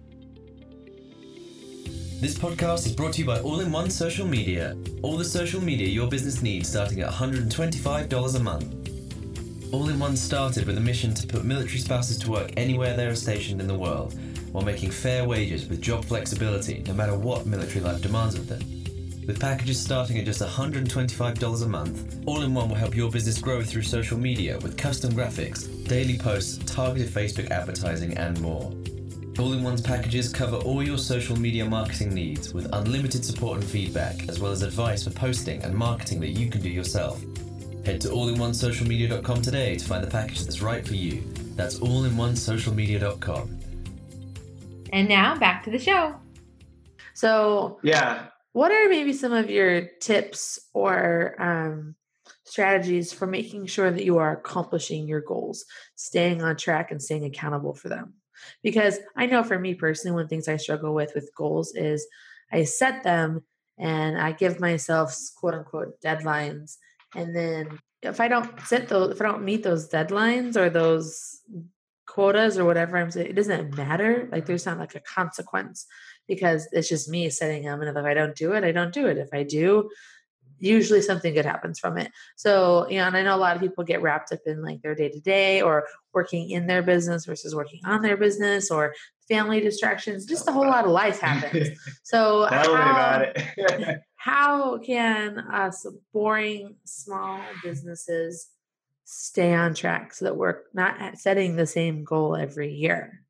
this 2.24 2.38
podcast 2.38 2.86
is 2.86 2.92
brought 2.96 3.12
to 3.12 3.20
you 3.20 3.26
by 3.26 3.38
All 3.40 3.60
in 3.60 3.70
One 3.70 3.90
Social 3.90 4.26
Media. 4.26 4.74
All 5.02 5.18
the 5.18 5.24
social 5.26 5.60
media 5.60 5.88
your 5.88 6.08
business 6.08 6.40
needs 6.40 6.70
starting 6.70 7.02
at 7.02 7.12
$125 7.12 8.34
a 8.34 8.42
month. 8.42 9.74
All 9.74 9.90
in 9.90 9.98
One 9.98 10.16
started 10.16 10.66
with 10.66 10.78
a 10.78 10.80
mission 10.80 11.12
to 11.12 11.26
put 11.26 11.44
military 11.44 11.76
spouses 11.76 12.16
to 12.20 12.30
work 12.30 12.50
anywhere 12.56 12.96
they 12.96 13.04
are 13.04 13.14
stationed 13.14 13.60
in 13.60 13.66
the 13.66 13.74
world, 13.74 14.18
while 14.52 14.64
making 14.64 14.90
fair 14.90 15.28
wages 15.28 15.68
with 15.68 15.82
job 15.82 16.02
flexibility 16.06 16.82
no 16.86 16.94
matter 16.94 17.14
what 17.14 17.44
military 17.44 17.84
life 17.84 18.00
demands 18.00 18.36
of 18.36 18.48
them. 18.48 18.62
With 19.26 19.38
packages 19.38 19.78
starting 19.78 20.18
at 20.18 20.24
just 20.24 20.40
$125 20.40 21.62
a 21.62 21.68
month, 21.68 22.22
All 22.24 22.40
in 22.40 22.54
One 22.54 22.70
will 22.70 22.76
help 22.76 22.96
your 22.96 23.10
business 23.10 23.38
grow 23.38 23.62
through 23.62 23.82
social 23.82 24.16
media 24.16 24.58
with 24.60 24.78
custom 24.78 25.12
graphics, 25.12 25.68
daily 25.86 26.16
posts, 26.16 26.56
targeted 26.64 27.10
Facebook 27.10 27.50
advertising, 27.50 28.16
and 28.16 28.40
more. 28.40 28.72
All 29.36 29.52
in 29.52 29.64
One's 29.64 29.80
packages 29.80 30.32
cover 30.32 30.56
all 30.58 30.80
your 30.80 30.96
social 30.96 31.36
media 31.36 31.64
marketing 31.64 32.14
needs 32.14 32.54
with 32.54 32.68
unlimited 32.72 33.24
support 33.24 33.56
and 33.60 33.68
feedback, 33.68 34.28
as 34.28 34.38
well 34.38 34.52
as 34.52 34.62
advice 34.62 35.02
for 35.04 35.10
posting 35.10 35.60
and 35.64 35.74
marketing 35.74 36.20
that 36.20 36.30
you 36.30 36.48
can 36.48 36.60
do 36.60 36.68
yourself. 36.68 37.20
Head 37.84 38.00
to 38.02 38.08
allinonesocialmedia.com 38.08 39.42
today 39.42 39.76
to 39.76 39.84
find 39.84 40.04
the 40.04 40.10
package 40.10 40.42
that's 40.44 40.62
right 40.62 40.86
for 40.86 40.94
you. 40.94 41.24
That's 41.56 41.80
allinonesocialmedia.com. 41.80 43.60
And 44.92 45.08
now 45.08 45.36
back 45.36 45.64
to 45.64 45.70
the 45.70 45.80
show. 45.80 46.14
So, 47.14 47.80
yeah. 47.82 48.26
What 48.52 48.70
are 48.70 48.88
maybe 48.88 49.12
some 49.12 49.32
of 49.32 49.50
your 49.50 49.88
tips 50.00 50.60
or 50.72 51.34
um, 51.42 51.96
strategies 52.44 53.12
for 53.12 53.26
making 53.26 53.66
sure 53.66 53.90
that 53.90 54.04
you 54.04 54.18
are 54.18 54.30
accomplishing 54.30 55.08
your 55.08 55.22
goals, 55.22 55.64
staying 55.96 56.40
on 56.40 56.56
track, 56.56 56.92
and 56.92 57.02
staying 57.02 57.24
accountable 57.24 57.74
for 57.74 57.88
them? 57.88 58.14
Because 58.62 58.98
I 59.16 59.26
know 59.26 59.42
for 59.42 59.58
me 59.58 59.74
personally, 59.74 60.14
one 60.14 60.22
of 60.22 60.28
the 60.28 60.34
things 60.34 60.48
I 60.48 60.56
struggle 60.56 60.94
with 60.94 61.12
with 61.14 61.30
goals 61.36 61.74
is 61.74 62.06
I 62.52 62.64
set 62.64 63.02
them 63.02 63.42
and 63.78 64.18
I 64.18 64.32
give 64.32 64.60
myself 64.60 65.16
quote 65.36 65.54
unquote 65.54 66.00
deadlines. 66.00 66.76
And 67.14 67.34
then 67.34 67.78
if 68.02 68.20
I 68.20 68.28
don't 68.28 68.60
set 68.60 68.88
those, 68.88 69.12
if 69.12 69.20
I 69.20 69.24
don't 69.24 69.44
meet 69.44 69.62
those 69.62 69.88
deadlines 69.88 70.56
or 70.56 70.70
those 70.70 71.40
quotas 72.06 72.58
or 72.58 72.64
whatever 72.64 72.96
I'm 72.96 73.10
saying, 73.10 73.28
it 73.28 73.36
doesn't 73.36 73.76
matter. 73.76 74.28
Like 74.30 74.46
there's 74.46 74.66
not 74.66 74.78
like 74.78 74.94
a 74.94 75.00
consequence 75.00 75.86
because 76.28 76.68
it's 76.72 76.88
just 76.88 77.08
me 77.08 77.28
setting 77.30 77.64
them. 77.64 77.80
And 77.80 77.96
if 77.96 78.04
I 78.04 78.14
don't 78.14 78.36
do 78.36 78.52
it, 78.52 78.64
I 78.64 78.72
don't 78.72 78.92
do 78.92 79.06
it. 79.06 79.18
If 79.18 79.30
I 79.32 79.42
do, 79.42 79.90
usually 80.64 81.02
something 81.02 81.34
good 81.34 81.44
happens 81.44 81.78
from 81.78 81.98
it. 81.98 82.10
So, 82.36 82.88
you 82.88 82.98
know, 82.98 83.06
and 83.06 83.16
I 83.16 83.22
know 83.22 83.36
a 83.36 83.38
lot 83.38 83.56
of 83.56 83.62
people 83.62 83.84
get 83.84 84.02
wrapped 84.02 84.32
up 84.32 84.40
in 84.46 84.62
like 84.62 84.82
their 84.82 84.94
day 84.94 85.08
to 85.10 85.20
day 85.20 85.62
or 85.62 85.86
working 86.12 86.50
in 86.50 86.66
their 86.66 86.82
business 86.82 87.26
versus 87.26 87.54
working 87.54 87.80
on 87.84 88.02
their 88.02 88.16
business 88.16 88.70
or 88.70 88.94
family 89.28 89.60
distractions. 89.60 90.26
Just 90.26 90.48
a 90.48 90.52
whole 90.52 90.66
lot 90.66 90.84
of 90.84 90.90
life 90.90 91.20
happens. 91.20 91.78
So, 92.02 92.46
how, 92.46 93.32
how 94.16 94.78
can 94.78 95.38
us 95.38 95.86
boring 96.12 96.76
small 96.84 97.40
businesses 97.62 98.48
stay 99.04 99.52
on 99.54 99.74
track 99.74 100.14
so 100.14 100.26
that 100.26 100.36
we're 100.36 100.60
not 100.72 101.18
setting 101.18 101.56
the 101.56 101.66
same 101.66 102.04
goal 102.04 102.36
every 102.36 102.72
year? 102.72 103.24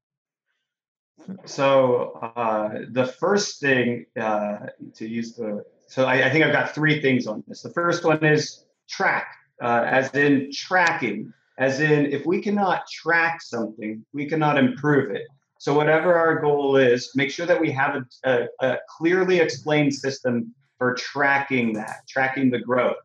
So 1.44 2.32
uh, 2.36 2.80
the 2.90 3.06
first 3.06 3.60
thing 3.60 4.06
uh, 4.20 4.66
to 4.94 5.08
use 5.08 5.34
the 5.34 5.64
so 5.94 6.06
I, 6.06 6.26
I, 6.26 6.30
think 6.30 6.44
I've 6.44 6.52
got 6.52 6.74
three 6.74 7.00
things 7.00 7.28
on 7.28 7.44
this. 7.46 7.62
The 7.62 7.70
first 7.70 8.02
one 8.02 8.24
is 8.24 8.64
track, 8.88 9.28
uh, 9.62 9.84
as 9.86 10.12
in 10.12 10.50
tracking, 10.52 11.32
as 11.56 11.78
in 11.78 12.06
if 12.06 12.26
we 12.26 12.40
cannot 12.40 12.88
track 12.88 13.40
something, 13.40 14.04
we 14.12 14.26
cannot 14.26 14.58
improve 14.58 15.14
it. 15.14 15.22
So 15.58 15.72
whatever 15.72 16.12
our 16.16 16.40
goal 16.40 16.74
is, 16.74 17.12
make 17.14 17.30
sure 17.30 17.46
that 17.46 17.60
we 17.60 17.70
have 17.70 17.94
a, 17.94 18.04
a, 18.28 18.48
a 18.66 18.78
clearly 18.98 19.38
explained 19.38 19.94
system 19.94 20.52
for 20.78 20.94
tracking 20.94 21.74
that, 21.74 21.98
tracking 22.08 22.50
the 22.50 22.58
growth. 22.58 22.96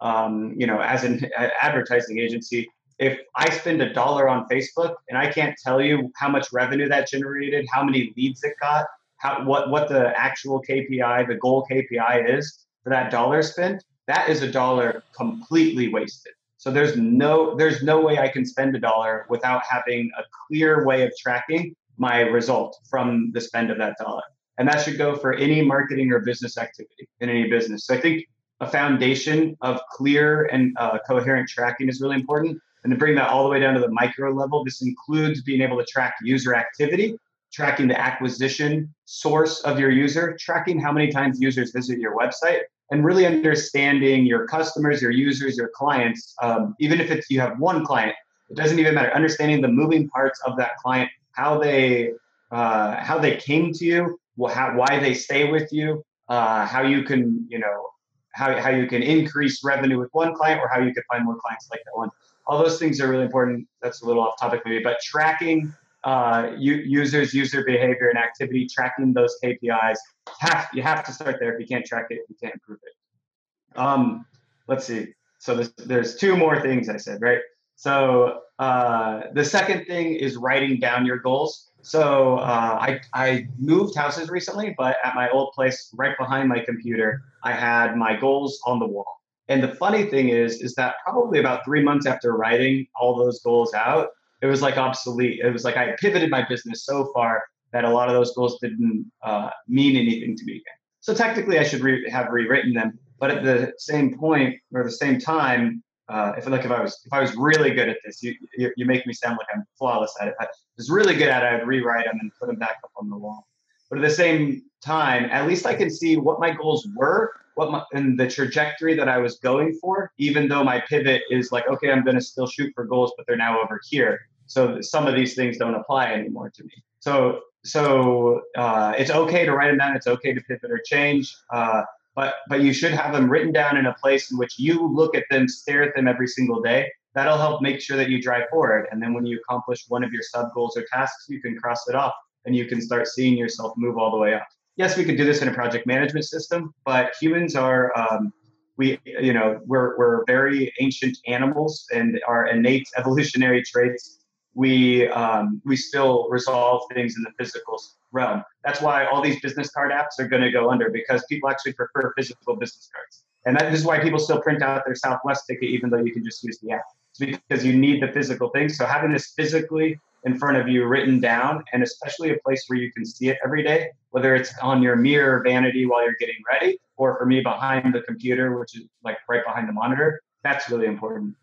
Um, 0.00 0.54
you 0.56 0.66
know, 0.66 0.80
as 0.80 1.04
an 1.04 1.30
advertising 1.36 2.20
agency, 2.20 2.70
if 2.98 3.18
I 3.36 3.50
spend 3.50 3.82
a 3.82 3.92
dollar 3.92 4.30
on 4.30 4.48
Facebook 4.48 4.94
and 5.10 5.18
I 5.18 5.30
can't 5.30 5.54
tell 5.62 5.82
you 5.82 6.10
how 6.16 6.30
much 6.30 6.54
revenue 6.54 6.88
that 6.88 7.06
generated, 7.06 7.66
how 7.70 7.84
many 7.84 8.14
leads 8.16 8.42
it 8.44 8.54
got, 8.62 8.86
how 9.20 9.44
what 9.44 9.70
what 9.70 9.88
the 9.88 10.12
actual 10.18 10.62
KPI, 10.62 11.28
the 11.28 11.36
goal 11.36 11.66
KPI 11.70 12.36
is 12.36 12.66
for 12.82 12.90
that 12.90 13.10
dollar 13.10 13.42
spent, 13.42 13.84
that 14.06 14.28
is 14.28 14.42
a 14.42 14.50
dollar 14.50 15.02
completely 15.14 15.88
wasted. 15.88 16.32
So 16.56 16.70
there's 16.70 16.96
no 16.96 17.54
there's 17.54 17.82
no 17.82 18.00
way 18.00 18.18
I 18.18 18.28
can 18.28 18.44
spend 18.44 18.74
a 18.74 18.80
dollar 18.80 19.26
without 19.28 19.62
having 19.68 20.10
a 20.18 20.22
clear 20.46 20.84
way 20.84 21.06
of 21.06 21.12
tracking 21.18 21.74
my 21.98 22.20
result 22.20 22.78
from 22.88 23.30
the 23.32 23.40
spend 23.40 23.70
of 23.70 23.78
that 23.78 23.96
dollar. 23.98 24.22
And 24.58 24.66
that 24.68 24.82
should 24.82 24.98
go 24.98 25.16
for 25.16 25.34
any 25.34 25.62
marketing 25.62 26.12
or 26.12 26.20
business 26.20 26.58
activity 26.58 27.08
in 27.20 27.28
any 27.28 27.48
business. 27.48 27.86
So 27.86 27.94
I 27.94 28.00
think 28.00 28.26
a 28.60 28.66
foundation 28.66 29.56
of 29.60 29.80
clear 29.90 30.44
and 30.46 30.76
uh, 30.78 30.98
coherent 31.06 31.48
tracking 31.48 31.88
is 31.88 32.00
really 32.00 32.16
important. 32.16 32.58
And 32.84 32.90
to 32.90 32.98
bring 32.98 33.14
that 33.16 33.28
all 33.28 33.44
the 33.44 33.50
way 33.50 33.60
down 33.60 33.74
to 33.74 33.80
the 33.80 33.90
micro 33.90 34.32
level, 34.32 34.64
this 34.64 34.82
includes 34.82 35.42
being 35.42 35.60
able 35.60 35.78
to 35.78 35.84
track 35.84 36.14
user 36.22 36.54
activity 36.54 37.16
tracking 37.52 37.88
the 37.88 37.98
acquisition 37.98 38.92
source 39.04 39.60
of 39.62 39.78
your 39.78 39.90
user, 39.90 40.36
tracking 40.38 40.80
how 40.80 40.92
many 40.92 41.10
times 41.10 41.40
users 41.40 41.72
visit 41.72 41.98
your 41.98 42.16
website, 42.16 42.60
and 42.90 43.04
really 43.04 43.26
understanding 43.26 44.24
your 44.24 44.46
customers, 44.46 45.00
your 45.00 45.10
users, 45.10 45.56
your 45.56 45.70
clients. 45.74 46.34
Um, 46.42 46.74
even 46.80 47.00
if 47.00 47.10
it's 47.10 47.30
you 47.30 47.40
have 47.40 47.58
one 47.58 47.84
client, 47.84 48.14
it 48.48 48.56
doesn't 48.56 48.78
even 48.78 48.94
matter. 48.94 49.12
Understanding 49.12 49.60
the 49.60 49.68
moving 49.68 50.08
parts 50.08 50.40
of 50.46 50.56
that 50.58 50.76
client, 50.82 51.10
how 51.32 51.58
they 51.58 52.12
uh, 52.50 52.96
how 53.02 53.18
they 53.18 53.36
came 53.36 53.72
to 53.72 53.84
you, 53.84 54.18
how, 54.48 54.74
why 54.74 54.98
they 54.98 55.14
stay 55.14 55.50
with 55.50 55.72
you, 55.72 56.04
uh, 56.28 56.66
how 56.66 56.82
you 56.82 57.02
can 57.04 57.46
you 57.48 57.58
know 57.58 57.90
how, 58.32 58.60
how 58.60 58.70
you 58.70 58.86
can 58.86 59.02
increase 59.02 59.64
revenue 59.64 59.98
with 59.98 60.08
one 60.12 60.34
client 60.34 60.60
or 60.60 60.68
how 60.68 60.80
you 60.80 60.94
can 60.94 61.02
find 61.10 61.24
more 61.24 61.36
clients 61.36 61.68
like 61.70 61.80
that 61.84 61.96
one. 61.96 62.10
All 62.46 62.58
those 62.58 62.78
things 62.78 63.00
are 63.00 63.08
really 63.08 63.24
important. 63.24 63.66
That's 63.82 64.02
a 64.02 64.06
little 64.06 64.22
off 64.22 64.38
topic 64.38 64.62
maybe, 64.64 64.82
but 64.82 65.00
tracking 65.00 65.72
uh, 66.04 66.50
users, 66.56 67.34
user 67.34 67.64
behavior, 67.64 68.08
and 68.08 68.18
activity 68.18 68.66
tracking 68.66 69.12
those 69.12 69.36
KPIs. 69.42 69.96
Have 70.40 70.68
you 70.72 70.82
have 70.82 71.04
to 71.04 71.12
start 71.12 71.36
there. 71.40 71.54
If 71.54 71.60
you 71.60 71.66
can't 71.66 71.84
track 71.84 72.06
it, 72.10 72.20
you 72.28 72.36
can't 72.40 72.54
improve 72.54 72.78
it. 72.82 73.78
Um, 73.78 74.26
let's 74.66 74.86
see. 74.86 75.08
So 75.38 75.54
there's, 75.54 75.72
there's 75.72 76.16
two 76.16 76.36
more 76.36 76.60
things 76.60 76.88
I 76.88 76.96
said, 76.96 77.20
right? 77.22 77.40
So 77.76 78.40
uh, 78.58 79.22
the 79.32 79.44
second 79.44 79.86
thing 79.86 80.14
is 80.14 80.36
writing 80.36 80.78
down 80.78 81.06
your 81.06 81.18
goals. 81.18 81.70
So 81.82 82.36
uh, 82.36 82.78
I, 82.78 83.00
I 83.14 83.48
moved 83.58 83.94
houses 83.94 84.28
recently, 84.28 84.74
but 84.76 84.98
at 85.02 85.14
my 85.14 85.30
old 85.30 85.52
place, 85.54 85.90
right 85.96 86.16
behind 86.18 86.50
my 86.50 86.60
computer, 86.60 87.22
I 87.42 87.52
had 87.52 87.96
my 87.96 88.16
goals 88.16 88.60
on 88.66 88.78
the 88.78 88.86
wall. 88.86 89.22
And 89.48 89.62
the 89.62 89.74
funny 89.76 90.04
thing 90.04 90.28
is, 90.28 90.60
is 90.60 90.74
that 90.74 90.96
probably 91.02 91.40
about 91.40 91.64
three 91.64 91.82
months 91.82 92.06
after 92.06 92.36
writing 92.36 92.86
all 93.00 93.16
those 93.16 93.40
goals 93.40 93.72
out, 93.72 94.10
it 94.42 94.46
was 94.46 94.62
like 94.62 94.76
obsolete. 94.76 95.40
It 95.40 95.52
was 95.52 95.64
like 95.64 95.76
I 95.76 95.94
pivoted 95.98 96.30
my 96.30 96.46
business 96.48 96.84
so 96.84 97.10
far 97.12 97.44
that 97.72 97.84
a 97.84 97.90
lot 97.90 98.08
of 98.08 98.14
those 98.14 98.34
goals 98.34 98.58
didn't 98.60 99.10
uh, 99.22 99.50
mean 99.68 99.96
anything 99.96 100.36
to 100.36 100.44
me 100.44 100.52
again. 100.54 100.64
So 101.00 101.14
technically, 101.14 101.58
I 101.58 101.62
should 101.64 101.80
re- 101.80 102.08
have 102.10 102.28
rewritten 102.30 102.72
them. 102.74 102.98
But 103.18 103.30
at 103.30 103.44
the 103.44 103.72
same 103.78 104.18
point 104.18 104.56
or 104.74 104.82
the 104.82 104.90
same 104.90 105.18
time, 105.18 105.82
uh, 106.08 106.32
if 106.36 106.48
like 106.48 106.64
if 106.64 106.70
I 106.70 106.82
was 106.82 107.00
if 107.04 107.12
I 107.12 107.20
was 107.20 107.34
really 107.36 107.70
good 107.70 107.88
at 107.88 107.98
this, 108.04 108.22
you, 108.22 108.34
you, 108.56 108.72
you 108.76 108.84
make 108.84 109.06
me 109.06 109.12
sound 109.12 109.38
like 109.38 109.46
I'm 109.54 109.64
flawless 109.78 110.12
at 110.20 110.28
it. 110.28 110.34
If 110.40 110.46
I 110.46 110.50
was 110.76 110.90
really 110.90 111.14
good 111.14 111.28
at 111.28 111.42
it, 111.42 111.60
I'd 111.60 111.66
rewrite 111.66 112.06
them 112.06 112.18
and 112.20 112.32
put 112.40 112.46
them 112.46 112.56
back 112.56 112.78
up 112.82 112.90
on 112.96 113.08
the 113.08 113.16
wall. 113.16 113.46
But 113.88 113.98
at 113.98 114.02
the 114.02 114.10
same 114.10 114.62
time, 114.84 115.24
at 115.30 115.46
least 115.46 115.66
I 115.66 115.74
can 115.74 115.90
see 115.90 116.16
what 116.16 116.40
my 116.40 116.52
goals 116.52 116.88
were, 116.96 117.32
what 117.54 117.70
my 117.70 117.84
and 117.92 118.18
the 118.18 118.28
trajectory 118.28 118.94
that 118.94 119.08
I 119.08 119.18
was 119.18 119.38
going 119.38 119.78
for. 119.80 120.12
Even 120.18 120.48
though 120.48 120.64
my 120.64 120.80
pivot 120.88 121.22
is 121.30 121.52
like, 121.52 121.68
okay, 121.68 121.90
I'm 121.90 122.04
going 122.04 122.16
to 122.16 122.22
still 122.22 122.46
shoot 122.46 122.72
for 122.74 122.84
goals, 122.84 123.12
but 123.16 123.26
they're 123.26 123.36
now 123.36 123.60
over 123.60 123.80
here. 123.88 124.20
So 124.50 124.80
some 124.80 125.06
of 125.06 125.14
these 125.14 125.34
things 125.34 125.58
don't 125.58 125.74
apply 125.74 126.06
anymore 126.12 126.50
to 126.50 126.64
me. 126.64 126.82
So 126.98 127.40
so 127.64 128.40
uh, 128.56 128.94
it's 128.98 129.10
okay 129.10 129.44
to 129.44 129.52
write 129.52 129.68
them 129.68 129.78
down. 129.78 129.94
It's 129.94 130.06
okay 130.06 130.32
to 130.34 130.40
pivot 130.40 130.70
or 130.70 130.80
change. 130.84 131.34
Uh, 131.50 131.82
but 132.16 132.34
but 132.48 132.60
you 132.60 132.72
should 132.72 132.92
have 132.92 133.12
them 133.12 133.30
written 133.30 133.52
down 133.52 133.76
in 133.76 133.86
a 133.86 133.94
place 133.94 134.32
in 134.32 134.38
which 134.38 134.58
you 134.58 134.88
look 134.88 135.14
at 135.14 135.24
them, 135.30 135.46
stare 135.46 135.84
at 135.84 135.94
them 135.94 136.08
every 136.08 136.26
single 136.26 136.60
day. 136.60 136.90
That'll 137.14 137.38
help 137.38 137.62
make 137.62 137.80
sure 137.80 137.96
that 137.96 138.08
you 138.08 138.20
drive 138.20 138.48
forward. 138.50 138.88
And 138.90 139.00
then 139.00 139.14
when 139.14 139.24
you 139.24 139.38
accomplish 139.38 139.84
one 139.88 140.02
of 140.02 140.12
your 140.12 140.22
sub 140.22 140.52
goals 140.52 140.76
or 140.76 140.84
tasks, 140.92 141.26
you 141.28 141.40
can 141.40 141.56
cross 141.56 141.88
it 141.88 141.94
off 141.94 142.14
and 142.44 142.56
you 142.56 142.66
can 142.66 142.80
start 142.80 143.06
seeing 143.06 143.36
yourself 143.36 143.72
move 143.76 143.98
all 143.98 144.10
the 144.10 144.16
way 144.16 144.34
up. 144.34 144.46
Yes, 144.76 144.96
we 144.96 145.04
could 145.04 145.16
do 145.16 145.24
this 145.24 145.42
in 145.42 145.48
a 145.48 145.54
project 145.54 145.86
management 145.86 146.24
system, 146.24 146.74
but 146.84 147.12
humans 147.20 147.54
are 147.54 147.96
um, 147.96 148.32
we 148.76 148.98
you 149.04 149.32
know 149.32 149.60
we're 149.66 149.96
we're 149.96 150.24
very 150.24 150.72
ancient 150.80 151.18
animals 151.28 151.86
and 151.92 152.20
our 152.26 152.46
innate 152.46 152.88
evolutionary 152.96 153.62
traits 153.72 154.19
we 154.60 155.08
um, 155.08 155.62
we 155.64 155.74
still 155.74 156.28
resolve 156.28 156.82
things 156.92 157.16
in 157.16 157.22
the 157.22 157.32
physical 157.38 157.82
realm. 158.12 158.44
That's 158.62 158.82
why 158.82 159.06
all 159.06 159.22
these 159.22 159.40
business 159.40 159.70
card 159.70 159.90
apps 159.90 160.18
are 160.18 160.28
going 160.28 160.42
to 160.42 160.50
go 160.50 160.70
under 160.70 160.90
because 160.90 161.24
people 161.30 161.48
actually 161.48 161.72
prefer 161.72 162.12
physical 162.14 162.56
business 162.56 162.90
cards, 162.94 163.24
and 163.46 163.56
that 163.56 163.72
is 163.72 163.84
why 163.84 164.00
people 164.00 164.18
still 164.18 164.40
print 164.42 164.62
out 164.62 164.82
their 164.84 164.94
Southwest 164.94 165.44
ticket 165.48 165.70
even 165.70 165.88
though 165.88 166.04
you 166.04 166.12
can 166.12 166.22
just 166.22 166.44
use 166.44 166.58
the 166.58 166.72
app. 166.72 166.84
It's 167.12 167.40
because 167.48 167.64
you 167.64 167.72
need 167.72 168.02
the 168.02 168.08
physical 168.08 168.50
thing. 168.50 168.68
So 168.68 168.84
having 168.84 169.12
this 169.12 169.32
physically 169.34 169.98
in 170.24 170.38
front 170.38 170.58
of 170.58 170.68
you 170.68 170.84
written 170.84 171.20
down, 171.20 171.64
and 171.72 171.82
especially 171.82 172.30
a 172.32 172.38
place 172.44 172.64
where 172.68 172.78
you 172.78 172.92
can 172.92 173.06
see 173.06 173.30
it 173.30 173.38
every 173.42 173.62
day, 173.62 173.88
whether 174.10 174.34
it's 174.34 174.52
on 174.58 174.82
your 174.82 174.94
mirror 174.94 175.42
vanity 175.42 175.86
while 175.86 176.04
you're 176.04 176.20
getting 176.20 176.42
ready, 176.52 176.78
or 176.98 177.16
for 177.18 177.24
me 177.24 177.40
behind 177.40 177.94
the 177.94 178.02
computer, 178.02 178.58
which 178.58 178.76
is 178.76 178.84
like 179.02 179.16
right 179.26 179.42
behind 179.46 179.66
the 179.70 179.72
monitor, 179.72 180.20
that's 180.44 180.68
really 180.68 180.86
important. 180.86 181.34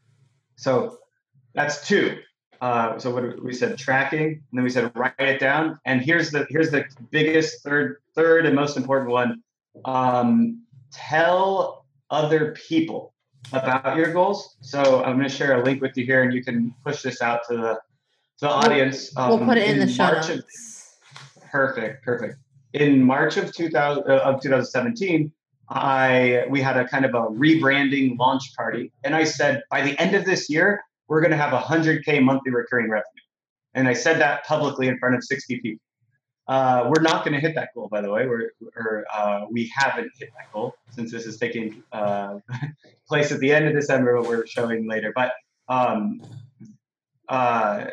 So 0.55 0.99
that's 1.55 1.87
two. 1.87 2.19
Uh, 2.61 2.97
so 2.97 3.11
what 3.11 3.43
we 3.43 3.53
said 3.53 3.77
tracking, 3.77 4.27
and 4.27 4.41
then 4.53 4.63
we 4.63 4.69
said 4.69 4.91
write 4.95 5.13
it 5.19 5.39
down. 5.39 5.79
And 5.85 6.01
here's 6.01 6.31
the 6.31 6.45
here's 6.49 6.71
the 6.71 6.85
biggest 7.11 7.63
third 7.63 7.97
third 8.15 8.45
and 8.45 8.55
most 8.55 8.77
important 8.77 9.11
one. 9.11 9.43
Um, 9.85 10.63
tell 10.91 11.85
other 12.09 12.55
people 12.67 13.13
about 13.53 13.97
your 13.97 14.11
goals. 14.11 14.57
So 14.61 15.03
I'm 15.03 15.17
going 15.17 15.29
to 15.29 15.35
share 15.35 15.61
a 15.61 15.63
link 15.63 15.81
with 15.81 15.95
you 15.97 16.05
here, 16.05 16.23
and 16.23 16.33
you 16.33 16.43
can 16.43 16.73
push 16.83 17.01
this 17.01 17.21
out 17.21 17.41
to 17.49 17.55
the 17.55 17.73
to 18.39 18.41
the 18.41 18.49
audience. 18.49 19.15
Um, 19.17 19.29
we'll 19.29 19.47
put 19.47 19.57
it 19.57 19.69
in, 19.69 19.79
in 19.79 19.87
the 19.87 19.93
show 19.93 20.11
notes. 20.11 20.29
Of, 20.29 21.49
perfect, 21.51 22.03
perfect. 22.03 22.35
In 22.73 23.01
March 23.03 23.37
of 23.37 23.53
2000 23.53 24.03
uh, 24.03 24.17
of 24.17 24.41
2017, 24.41 25.31
I 25.69 26.45
we 26.49 26.61
had 26.61 26.77
a 26.77 26.87
kind 26.87 27.05
of 27.05 27.13
a 27.13 27.27
rebranding 27.27 28.17
launch 28.17 28.55
party, 28.55 28.91
and 29.03 29.15
I 29.15 29.23
said 29.23 29.63
by 29.69 29.81
the 29.81 29.99
end 29.99 30.15
of 30.15 30.25
this 30.25 30.49
year, 30.49 30.81
we're 31.07 31.21
going 31.21 31.31
to 31.31 31.37
have 31.37 31.53
100K 31.53 32.21
monthly 32.21 32.51
recurring 32.51 32.89
revenue. 32.89 33.05
And 33.73 33.87
I 33.87 33.93
said 33.93 34.19
that 34.19 34.45
publicly 34.45 34.87
in 34.87 34.97
front 34.97 35.15
of 35.15 35.23
60 35.23 35.59
people. 35.59 35.83
Uh, 36.47 36.89
we're 36.89 37.01
not 37.01 37.25
going 37.25 37.33
to 37.33 37.39
hit 37.39 37.53
that 37.55 37.69
goal, 37.75 37.89
by 37.89 38.01
the 38.01 38.09
way. 38.09 38.25
We're, 38.25 38.51
or, 38.75 39.05
uh, 39.13 39.45
we 39.51 39.71
haven't 39.75 40.09
hit 40.17 40.29
that 40.37 40.51
goal 40.53 40.75
since 40.91 41.11
this 41.11 41.25
is 41.25 41.37
taking 41.37 41.83
uh, 41.91 42.39
place 43.07 43.31
at 43.31 43.39
the 43.39 43.51
end 43.51 43.67
of 43.67 43.73
December, 43.73 44.19
what 44.19 44.29
we're 44.29 44.47
showing 44.47 44.87
later. 44.87 45.11
But 45.13 45.33
um, 45.67 46.21
uh, 47.27 47.87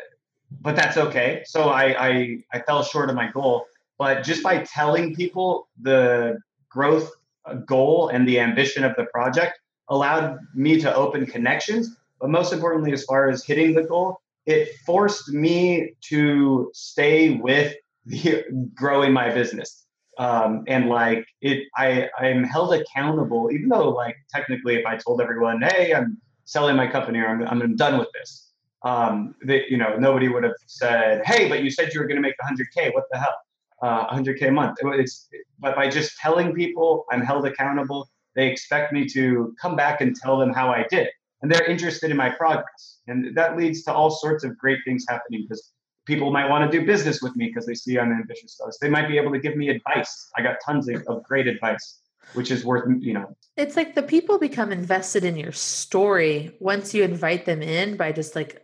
but 0.61 0.77
that's 0.77 0.95
okay. 0.95 1.43
So 1.45 1.69
I, 1.69 2.07
I 2.07 2.37
I 2.53 2.59
fell 2.59 2.81
short 2.83 3.09
of 3.09 3.15
my 3.15 3.29
goal. 3.29 3.65
But 3.97 4.23
just 4.23 4.41
by 4.41 4.59
telling 4.59 5.13
people 5.15 5.67
the 5.81 6.39
growth 6.69 7.11
uh, 7.45 7.55
goal 7.55 8.07
and 8.09 8.27
the 8.27 8.39
ambition 8.39 8.85
of 8.85 8.95
the 8.95 9.05
project 9.05 9.59
allowed 9.89 10.39
me 10.53 10.79
to 10.79 10.95
open 10.95 11.25
connections 11.25 11.95
but 12.19 12.29
most 12.29 12.53
importantly, 12.53 12.93
as 12.93 13.03
far 13.03 13.29
as 13.29 13.43
hitting 13.43 13.73
the 13.73 13.83
goal, 13.83 14.21
it 14.45 14.69
forced 14.85 15.29
me 15.29 15.93
to 16.09 16.71
stay 16.73 17.31
with 17.31 17.75
the 18.05 18.43
growing 18.73 19.11
my 19.11 19.33
business. 19.33 19.85
Um, 20.17 20.63
and 20.67 20.87
like 20.87 21.25
it, 21.41 21.67
I, 21.75 22.09
I'm 22.17 22.43
held 22.43 22.73
accountable, 22.73 23.49
even 23.51 23.67
though 23.67 23.89
like 23.89 24.15
technically, 24.33 24.75
if 24.75 24.85
I 24.85 24.95
told 24.95 25.19
everyone, 25.19 25.61
"Hey, 25.61 25.93
I'm 25.93 26.17
selling 26.45 26.77
my 26.77 26.87
company 26.87 27.19
or 27.19 27.27
I'm, 27.27 27.41
I'm 27.43 27.75
done 27.75 27.97
with 27.99 28.07
this," 28.13 28.51
um, 28.83 29.35
that 29.41 29.69
you 29.69 29.77
know 29.77 29.97
nobody 29.97 30.29
would 30.29 30.43
have 30.43 30.53
said, 30.67 31.25
"Hey, 31.25 31.49
but 31.49 31.63
you 31.63 31.69
said 31.69 31.93
you 31.93 31.99
were 31.99 32.07
going 32.07 32.15
to 32.15 32.21
make 32.21 32.35
100k. 32.41 32.93
What 32.93 33.03
the 33.11 33.19
hell? 33.19 33.35
Uh, 33.81 34.07
100k 34.15 34.47
a 34.47 34.51
month." 34.51 34.77
It's 34.81 35.27
but 35.59 35.75
by 35.75 35.89
just 35.89 36.17
telling 36.17 36.53
people 36.53 37.05
I'm 37.11 37.21
held 37.21 37.45
accountable, 37.45 38.07
they 38.35 38.47
expect 38.49 38.93
me 38.93 39.05
to 39.09 39.53
come 39.61 39.75
back 39.75 39.99
and 39.99 40.15
tell 40.15 40.37
them 40.37 40.53
how 40.53 40.69
I 40.69 40.85
did 40.89 41.09
and 41.41 41.51
they're 41.51 41.65
interested 41.65 42.11
in 42.11 42.17
my 42.17 42.29
progress. 42.29 42.99
And 43.07 43.35
that 43.35 43.57
leads 43.57 43.83
to 43.83 43.93
all 43.93 44.09
sorts 44.09 44.43
of 44.43 44.57
great 44.57 44.79
things 44.85 45.05
happening 45.07 45.45
because 45.47 45.71
people 46.05 46.31
might 46.31 46.49
want 46.49 46.69
to 46.69 46.79
do 46.79 46.85
business 46.85 47.21
with 47.21 47.35
me 47.35 47.47
because 47.47 47.65
they 47.65 47.73
see 47.73 47.99
I'm 47.99 48.11
ambitious. 48.11 48.59
They 48.81 48.89
might 48.89 49.07
be 49.07 49.17
able 49.17 49.31
to 49.31 49.39
give 49.39 49.55
me 49.55 49.69
advice. 49.69 50.29
I 50.37 50.41
got 50.41 50.57
tons 50.65 50.87
of, 50.87 51.03
of 51.07 51.23
great 51.23 51.47
advice, 51.47 51.99
which 52.33 52.51
is 52.51 52.63
worth, 52.63 52.85
you 52.99 53.13
know. 53.13 53.35
It's 53.57 53.75
like 53.75 53.95
the 53.95 54.03
people 54.03 54.37
become 54.37 54.71
invested 54.71 55.23
in 55.23 55.35
your 55.35 55.51
story 55.51 56.55
once 56.59 56.93
you 56.93 57.03
invite 57.03 57.45
them 57.45 57.61
in 57.61 57.97
by 57.97 58.11
just 58.11 58.35
like 58.35 58.63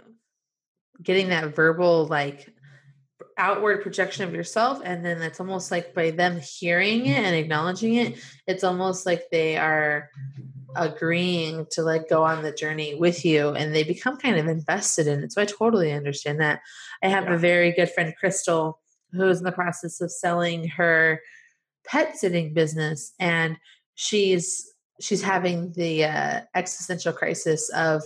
getting 1.01 1.29
that 1.29 1.55
verbal, 1.55 2.05
like 2.05 2.53
outward 3.37 3.81
projection 3.81 4.23
of 4.27 4.33
yourself. 4.35 4.81
And 4.83 5.03
then 5.03 5.21
it's 5.21 5.39
almost 5.39 5.71
like 5.71 5.93
by 5.93 6.11
them 6.11 6.39
hearing 6.39 7.07
it 7.07 7.17
and 7.17 7.35
acknowledging 7.35 7.95
it, 7.95 8.23
it's 8.47 8.63
almost 8.63 9.05
like 9.05 9.23
they 9.31 9.57
are 9.57 10.09
agreeing 10.75 11.65
to 11.71 11.81
like 11.83 12.09
go 12.09 12.23
on 12.23 12.43
the 12.43 12.51
journey 12.51 12.95
with 12.95 13.25
you 13.25 13.49
and 13.49 13.73
they 13.73 13.83
become 13.83 14.17
kind 14.17 14.37
of 14.37 14.47
invested 14.47 15.07
in 15.07 15.23
it. 15.23 15.31
So 15.33 15.41
I 15.41 15.45
totally 15.45 15.91
understand 15.91 16.39
that. 16.39 16.61
I 17.03 17.07
have 17.07 17.25
yeah. 17.25 17.35
a 17.35 17.37
very 17.37 17.71
good 17.71 17.89
friend, 17.89 18.13
Crystal, 18.19 18.79
who's 19.11 19.39
in 19.39 19.43
the 19.43 19.51
process 19.51 20.01
of 20.01 20.11
selling 20.11 20.67
her 20.69 21.21
pet 21.85 22.17
sitting 22.17 22.53
business 22.53 23.13
and 23.19 23.57
she's 23.95 24.67
she's 24.99 25.23
having 25.23 25.73
the 25.73 26.05
uh, 26.05 26.41
existential 26.53 27.11
crisis 27.11 27.69
of 27.69 28.03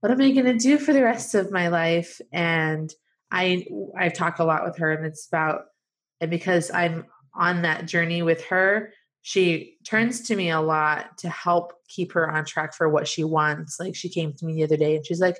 what 0.00 0.12
am 0.12 0.20
I 0.20 0.30
going 0.32 0.46
to 0.46 0.54
do 0.54 0.78
for 0.78 0.92
the 0.92 1.02
rest 1.02 1.34
of 1.34 1.50
my 1.50 1.68
life? 1.68 2.20
And 2.32 2.92
I 3.30 3.66
I've 3.98 4.14
talked 4.14 4.38
a 4.38 4.44
lot 4.44 4.64
with 4.64 4.76
her 4.78 4.92
and 4.92 5.06
it's 5.06 5.26
about 5.26 5.62
and 6.20 6.30
because 6.30 6.70
I'm 6.70 7.06
on 7.34 7.62
that 7.62 7.86
journey 7.86 8.22
with 8.22 8.44
her, 8.46 8.92
she 9.26 9.76
turns 9.82 10.20
to 10.20 10.36
me 10.36 10.50
a 10.50 10.60
lot 10.60 11.18
to 11.18 11.28
help 11.28 11.72
keep 11.88 12.12
her 12.12 12.30
on 12.30 12.44
track 12.44 12.72
for 12.72 12.88
what 12.88 13.08
she 13.08 13.24
wants. 13.24 13.80
Like 13.80 13.96
she 13.96 14.08
came 14.08 14.32
to 14.34 14.44
me 14.44 14.54
the 14.54 14.62
other 14.62 14.76
day 14.76 14.94
and 14.94 15.04
she's 15.04 15.18
like, 15.18 15.36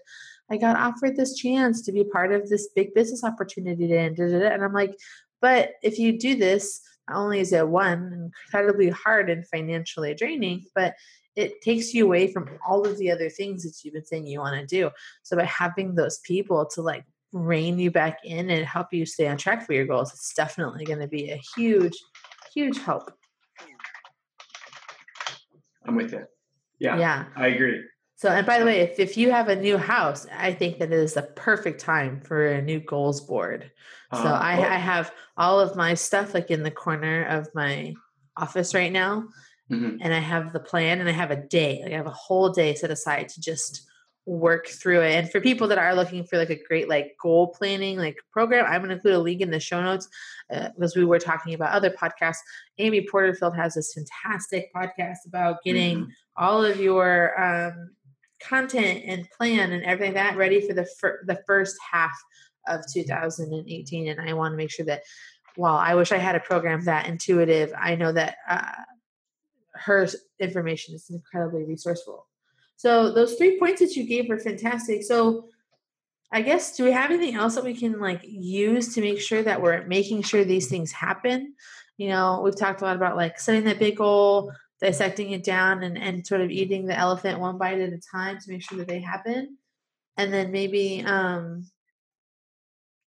I 0.51 0.57
got 0.57 0.75
offered 0.75 1.14
this 1.14 1.37
chance 1.37 1.83
to 1.83 1.92
be 1.92 2.03
part 2.03 2.33
of 2.33 2.49
this 2.49 2.68
big 2.75 2.94
business 2.94 3.22
opportunity 3.22 3.94
and, 3.94 4.18
and 4.18 4.64
I'm 4.64 4.72
like, 4.72 4.96
but 5.40 5.75
if 5.85 6.01
you 6.01 6.18
do 6.18 6.35
this, 6.35 6.81
not 7.09 7.18
only 7.18 7.38
is 7.38 7.53
it 7.53 7.68
one 7.68 8.33
incredibly 8.49 8.88
hard 8.88 9.31
and 9.31 9.46
financially 9.46 10.14
draining, 10.14 10.64
but 10.75 10.96
it 11.37 11.61
takes 11.62 11.94
you 11.94 12.07
away 12.07 12.27
from 12.27 12.59
all 12.66 12.85
of 12.88 12.99
the 12.99 13.12
other 13.12 13.31
things 13.31 13.62
that 13.62 13.85
you've 13.85 13.94
been 13.94 14.05
saying 14.05 14.27
you 14.27 14.40
want 14.40 14.59
to 14.59 14.66
do. 14.66 14.90
So 15.22 15.37
by 15.37 15.44
having 15.44 15.94
those 15.94 16.18
people 16.25 16.66
to 16.75 16.83
like 16.83 17.05
rein 17.31 17.79
you 17.79 17.92
back 17.92 18.18
in 18.25 18.51
and 18.51 18.66
help 18.66 18.92
you 18.92 19.07
stay 19.07 19.29
on 19.29 19.37
track 19.37 19.64
for 19.64 19.75
your 19.75 19.87
goals, 19.87 20.12
it's 20.12 20.35
definitely 20.35 20.85
going 20.85 20.99
to 20.99 21.07
be 21.07 21.31
a 21.31 21.40
huge, 21.55 21.96
huge 22.53 22.79
help. 22.79 23.12
I'm 25.87 25.94
with 25.94 26.12
you. 26.12 26.27
Yeah. 26.79 26.99
Yeah. 26.99 27.25
I 27.37 27.49
agree. 27.49 27.83
So, 28.16 28.31
and 28.31 28.46
by 28.46 28.59
the 28.59 28.64
way, 28.64 28.81
if, 28.81 28.99
if 28.99 29.16
you 29.16 29.31
have 29.31 29.49
a 29.49 29.57
new 29.57 29.77
house, 29.77 30.27
I 30.35 30.53
think 30.53 30.79
that 30.79 30.90
it 30.90 30.99
is 30.99 31.14
the 31.14 31.22
perfect 31.22 31.81
time 31.81 32.22
for 32.22 32.46
a 32.46 32.62
new 32.62 32.81
goals 32.81 33.20
board. 33.20 33.70
So 34.12 34.20
uh, 34.20 34.38
I, 34.40 34.53
I 34.53 34.79
have 34.79 35.12
all 35.37 35.61
of 35.61 35.77
my 35.77 35.94
stuff 35.94 36.33
like 36.33 36.51
in 36.51 36.62
the 36.62 36.70
corner 36.70 37.25
of 37.27 37.49
my 37.55 37.94
office 38.37 38.75
right 38.75 38.92
now. 38.92 39.29
Mm-hmm. 39.70 39.99
And 40.01 40.14
I 40.14 40.20
have 40.20 40.53
the 40.53 40.61
plan 40.61 41.01
and 41.01 41.09
I 41.09 41.12
have 41.12 41.31
a 41.31 41.37
day, 41.37 41.81
like 41.83 41.92
I 41.92 41.96
have 41.96 42.07
a 42.07 42.11
whole 42.11 42.51
day 42.51 42.75
set 42.75 42.90
aside 42.90 43.29
to 43.31 43.40
just 43.40 43.87
work 44.26 44.66
through 44.66 45.02
it. 45.02 45.12
And 45.12 45.30
for 45.30 45.40
people 45.40 45.68
that 45.68 45.78
are 45.78 45.94
looking 45.94 46.24
for 46.24 46.36
like 46.36 46.50
a 46.50 46.62
great 46.64 46.88
like 46.88 47.16
goal 47.22 47.48
planning 47.48 47.96
like 47.96 48.16
program, 48.32 48.66
I'm 48.66 48.80
going 48.80 48.88
to 48.88 48.96
include 48.96 49.14
a 49.14 49.20
link 49.20 49.40
in 49.40 49.50
the 49.50 49.60
show 49.60 49.80
notes 49.80 50.08
uh, 50.52 50.70
because 50.74 50.96
we 50.96 51.04
were 51.04 51.20
talking 51.20 51.54
about 51.54 51.72
other 51.72 51.90
podcasts. 51.90 52.38
Amy 52.78 53.06
Porterfield 53.06 53.56
has 53.56 53.74
this 53.74 53.94
fantastic 53.94 54.72
podcast 54.74 55.18
about 55.26 55.62
getting 55.64 56.00
mm-hmm. 56.00 56.10
all 56.36 56.64
of 56.64 56.80
your 56.80 57.40
um, 57.40 57.90
content 58.40 59.04
and 59.06 59.30
plan 59.30 59.72
and 59.72 59.84
everything 59.84 60.14
like 60.14 60.24
that 60.24 60.36
ready 60.36 60.60
for 60.60 60.74
the 60.74 60.86
fir- 61.00 61.22
the 61.26 61.40
first 61.46 61.76
half 61.92 62.16
of 62.66 62.82
2018. 62.92 64.08
And 64.08 64.20
I 64.20 64.32
want 64.32 64.52
to 64.52 64.56
make 64.56 64.70
sure 64.70 64.86
that 64.86 65.02
while 65.54 65.76
I 65.76 65.94
wish 65.94 66.10
I 66.10 66.18
had 66.18 66.34
a 66.34 66.40
program 66.40 66.84
that 66.84 67.06
intuitive, 67.06 67.72
I 67.78 67.94
know 67.94 68.12
that 68.12 68.36
uh, 68.48 68.72
her 69.74 70.08
information 70.40 70.96
is 70.96 71.08
incredibly 71.10 71.64
resourceful. 71.64 72.26
So 72.76 73.12
those 73.12 73.34
three 73.34 73.58
points 73.58 73.80
that 73.80 73.96
you 73.96 74.04
gave 74.04 74.28
were 74.28 74.38
fantastic. 74.38 75.02
So 75.02 75.48
I 76.32 76.42
guess 76.42 76.76
do 76.76 76.84
we 76.84 76.92
have 76.92 77.10
anything 77.10 77.36
else 77.36 77.54
that 77.54 77.64
we 77.64 77.74
can 77.74 78.00
like 78.00 78.20
use 78.22 78.94
to 78.94 79.00
make 79.00 79.20
sure 79.20 79.42
that 79.42 79.62
we're 79.62 79.86
making 79.86 80.22
sure 80.22 80.44
these 80.44 80.68
things 80.68 80.92
happen? 80.92 81.54
You 81.96 82.08
know, 82.08 82.42
we've 82.42 82.58
talked 82.58 82.82
a 82.82 82.84
lot 82.84 82.96
about 82.96 83.16
like 83.16 83.40
setting 83.40 83.64
that 83.64 83.78
big 83.78 83.96
goal, 83.96 84.52
dissecting 84.80 85.30
it 85.30 85.44
down 85.44 85.82
and, 85.82 85.96
and 85.96 86.26
sort 86.26 86.42
of 86.42 86.50
eating 86.50 86.86
the 86.86 86.98
elephant 86.98 87.40
one 87.40 87.58
bite 87.58 87.80
at 87.80 87.92
a 87.92 88.00
time 88.12 88.38
to 88.38 88.50
make 88.50 88.62
sure 88.62 88.78
that 88.78 88.88
they 88.88 89.00
happen. 89.00 89.56
And 90.16 90.32
then 90.32 90.52
maybe 90.52 91.02
um 91.06 91.66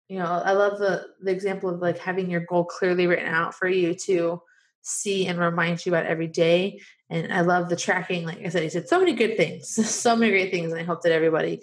you 0.08 0.20
know, 0.20 0.26
I 0.26 0.52
love 0.52 0.78
the 0.78 1.08
the 1.22 1.32
example 1.32 1.70
of 1.70 1.82
like 1.82 1.98
having 1.98 2.30
your 2.30 2.42
goal 2.42 2.66
clearly 2.66 3.08
written 3.08 3.28
out 3.28 3.56
for 3.56 3.68
you 3.68 3.96
to 4.06 4.42
see 4.86 5.26
and 5.26 5.40
remind 5.40 5.86
you 5.86 5.92
about 5.92 6.06
every 6.06 6.28
day. 6.28 6.80
And 7.10 7.34
I 7.34 7.42
love 7.42 7.70
the 7.70 7.76
tracking. 7.76 8.26
Like 8.26 8.46
I 8.46 8.50
said, 8.50 8.64
he 8.64 8.70
said 8.70 8.88
so 8.88 9.00
many 9.00 9.14
good 9.14 9.36
things, 9.36 9.68
so 9.90 10.16
many 10.16 10.32
great 10.32 10.52
things. 10.52 10.72
And 10.72 10.80
I 10.80 10.84
hope 10.84 11.02
that 11.02 11.12
everybody 11.12 11.62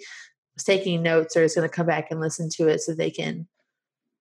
is 0.55 0.63
taking 0.63 1.01
notes 1.01 1.35
or 1.35 1.43
is 1.43 1.55
going 1.55 1.67
to 1.67 1.73
come 1.73 1.87
back 1.87 2.11
and 2.11 2.19
listen 2.19 2.49
to 2.57 2.67
it 2.67 2.81
so 2.81 2.93
they 2.93 3.11
can 3.11 3.47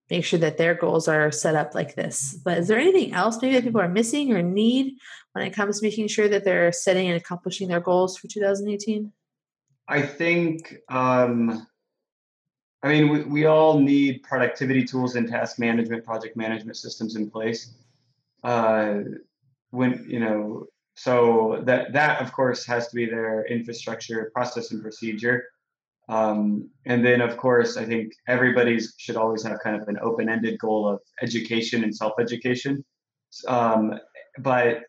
make 0.08 0.24
sure 0.24 0.38
that 0.38 0.58
their 0.58 0.74
goals 0.74 1.08
are 1.08 1.32
set 1.32 1.54
up 1.54 1.74
like 1.74 1.94
this. 1.94 2.38
But 2.44 2.58
is 2.58 2.68
there 2.68 2.78
anything 2.78 3.12
else 3.12 3.40
maybe 3.40 3.54
that 3.54 3.64
people 3.64 3.80
are 3.80 3.88
missing 3.88 4.32
or 4.32 4.42
need 4.42 4.94
when 5.32 5.44
it 5.44 5.54
comes 5.54 5.80
to 5.80 5.86
making 5.86 6.08
sure 6.08 6.28
that 6.28 6.44
they're 6.44 6.72
setting 6.72 7.08
and 7.08 7.16
accomplishing 7.16 7.68
their 7.68 7.80
goals 7.80 8.16
for 8.16 8.28
2018? 8.28 9.12
I 9.88 10.02
think, 10.02 10.76
um, 10.88 11.66
I 12.82 12.88
mean, 12.88 13.08
we, 13.10 13.22
we 13.22 13.44
all 13.46 13.78
need 13.78 14.22
productivity 14.22 14.84
tools 14.84 15.16
and 15.16 15.28
task 15.28 15.58
management, 15.58 16.04
project 16.04 16.36
management 16.36 16.76
systems 16.76 17.16
in 17.16 17.30
place. 17.30 17.74
Uh, 18.42 19.00
when, 19.70 20.04
you 20.08 20.20
know, 20.20 20.66
so 20.94 21.62
that, 21.64 21.92
that 21.92 22.20
of 22.20 22.32
course 22.32 22.66
has 22.66 22.88
to 22.88 22.94
be 22.94 23.06
their 23.06 23.46
infrastructure, 23.46 24.30
process 24.34 24.70
and 24.72 24.82
procedure. 24.82 25.44
Um, 26.08 26.68
and 26.84 27.04
then, 27.04 27.20
of 27.20 27.36
course, 27.36 27.76
I 27.76 27.84
think 27.84 28.12
everybody 28.28 28.78
should 28.98 29.16
always 29.16 29.42
have 29.44 29.58
kind 29.60 29.80
of 29.80 29.88
an 29.88 29.98
open-ended 30.02 30.58
goal 30.58 30.88
of 30.88 31.00
education 31.22 31.84
and 31.84 31.94
self-education. 31.94 32.84
Um, 33.48 33.98
but 34.38 34.82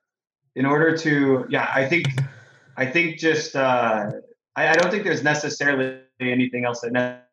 in 0.56 0.66
order 0.66 0.98
to, 0.98 1.46
yeah, 1.50 1.72
I 1.74 1.88
think, 1.88 2.08
I 2.76 2.86
think 2.86 3.20
just, 3.20 3.56
uh, 3.56 4.12
I, 4.56 4.70
I, 4.70 4.74
don't 4.76 4.92
think 4.92 5.04
there's 5.04 5.24
necessarily 5.24 6.00
anything 6.20 6.66
else 6.66 6.82
that 6.82 6.92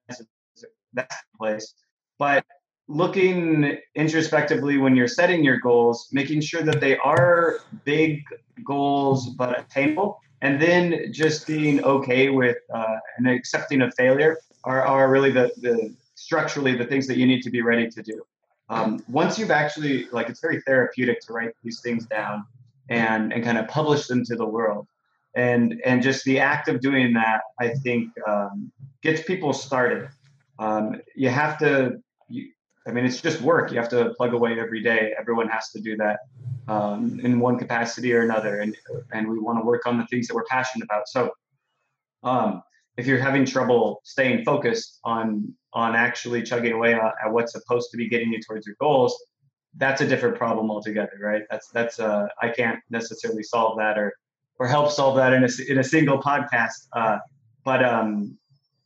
that's 0.09 0.21
in 0.21 1.39
place. 1.39 1.75
But 2.19 2.45
looking 2.91 3.79
introspectively 3.95 4.77
when 4.77 4.97
you're 4.97 5.09
setting 5.09 5.45
your 5.45 5.59
goals, 5.59 6.09
making 6.13 6.41
sure 6.41 6.63
that 6.63 6.81
they 6.81 6.99
are 6.99 7.61
big 7.85 8.23
goals 8.65 9.31
but 9.31 9.59
attainable 9.59 10.21
and 10.43 10.61
then 10.61 11.13
just 11.13 11.47
being 11.47 11.83
okay 11.85 12.31
with 12.31 12.57
uh, 12.75 12.97
and 13.17 13.29
accepting 13.29 13.83
a 13.83 13.91
failure 13.93 14.39
are, 14.65 14.83
are 14.83 15.11
really 15.11 15.31
the, 15.31 15.53
the 15.59 15.95
structurally 16.15 16.75
the 16.75 16.85
things 16.85 17.07
that 17.07 17.17
you 17.17 17.27
need 17.27 17.43
to 17.43 17.51
be 17.51 17.63
ready 17.63 17.89
to 17.89 18.03
do. 18.03 18.23
Um, 18.69 19.03
once 19.09 19.39
you've 19.39 19.51
actually 19.51 20.07
like 20.11 20.29
it's 20.29 20.41
very 20.41 20.61
therapeutic 20.63 21.21
to 21.27 21.33
write 21.33 21.53
these 21.63 21.81
things 21.81 22.07
down 22.07 22.45
and 22.89 23.33
and 23.33 23.43
kind 23.45 23.59
of 23.59 23.69
publish 23.69 24.07
them 24.07 24.25
to 24.25 24.37
the 24.37 24.47
world. 24.47 24.87
And 25.35 25.81
and 25.85 26.03
just 26.03 26.25
the 26.25 26.41
act 26.41 26.69
of 26.69 26.81
doing 26.81 27.13
that 27.15 27.43
i 27.61 27.69
think 27.69 28.11
um, 28.27 28.73
gets 29.03 29.23
people 29.23 29.53
started. 29.53 30.09
Um, 30.59 31.01
you 31.15 31.29
have 31.29 31.59
to 31.59 32.01
you, 32.29 32.51
i 32.91 32.93
mean 32.93 33.05
it's 33.05 33.21
just 33.21 33.41
work 33.41 33.71
you 33.71 33.79
have 33.79 33.89
to 33.89 34.13
plug 34.17 34.35
away 34.35 34.59
every 34.59 34.83
day 34.83 35.15
everyone 35.19 35.49
has 35.49 35.71
to 35.71 35.81
do 35.81 35.97
that 35.97 36.19
um, 36.71 37.21
in 37.25 37.41
one 37.41 37.59
capacity 37.59 38.13
or 38.15 38.23
another, 38.23 38.61
and 38.61 38.77
and 39.13 39.29
we 39.29 39.39
want 39.39 39.59
to 39.59 39.65
work 39.65 39.87
on 39.87 39.99
the 39.99 40.07
things 40.07 40.29
that 40.29 40.35
we're 40.35 40.45
passionate 40.45 40.85
about. 40.85 41.09
So, 41.09 41.33
um, 42.23 42.63
if 42.97 43.07
you're 43.07 43.19
having 43.19 43.45
trouble 43.45 44.01
staying 44.05 44.45
focused 44.45 45.01
on 45.05 45.53
on 45.73 45.97
actually 45.97 46.43
chugging 46.43 46.73
away 46.73 46.95
at, 46.95 47.15
at, 47.25 47.33
what's 47.33 47.53
supposed 47.53 47.91
to 47.91 47.97
be 47.97 48.09
getting 48.09 48.33
you 48.33 48.41
towards 48.41 48.67
your 48.67 48.77
goals, 48.81 49.21
that's 49.77 50.01
a 50.01 50.07
different 50.07 50.37
problem 50.37 50.71
altogether, 50.71 51.19
right? 51.21 51.43
That's 51.51 51.69
that's 51.69 51.99
uh, 51.99 52.29
I 52.41 52.51
can't 52.51 52.79
necessarily 52.89 53.43
solve 53.43 53.77
that 53.79 53.99
or 53.99 54.15
or 54.61 54.69
help 54.69 54.93
solve 54.93 55.17
that 55.17 55.33
in 55.33 55.43
a 55.43 55.49
in 55.69 55.79
a 55.79 55.85
single 55.85 56.21
podcast. 56.21 56.87
Uh, 56.93 57.19
but 57.65 57.85
um, 57.85 58.39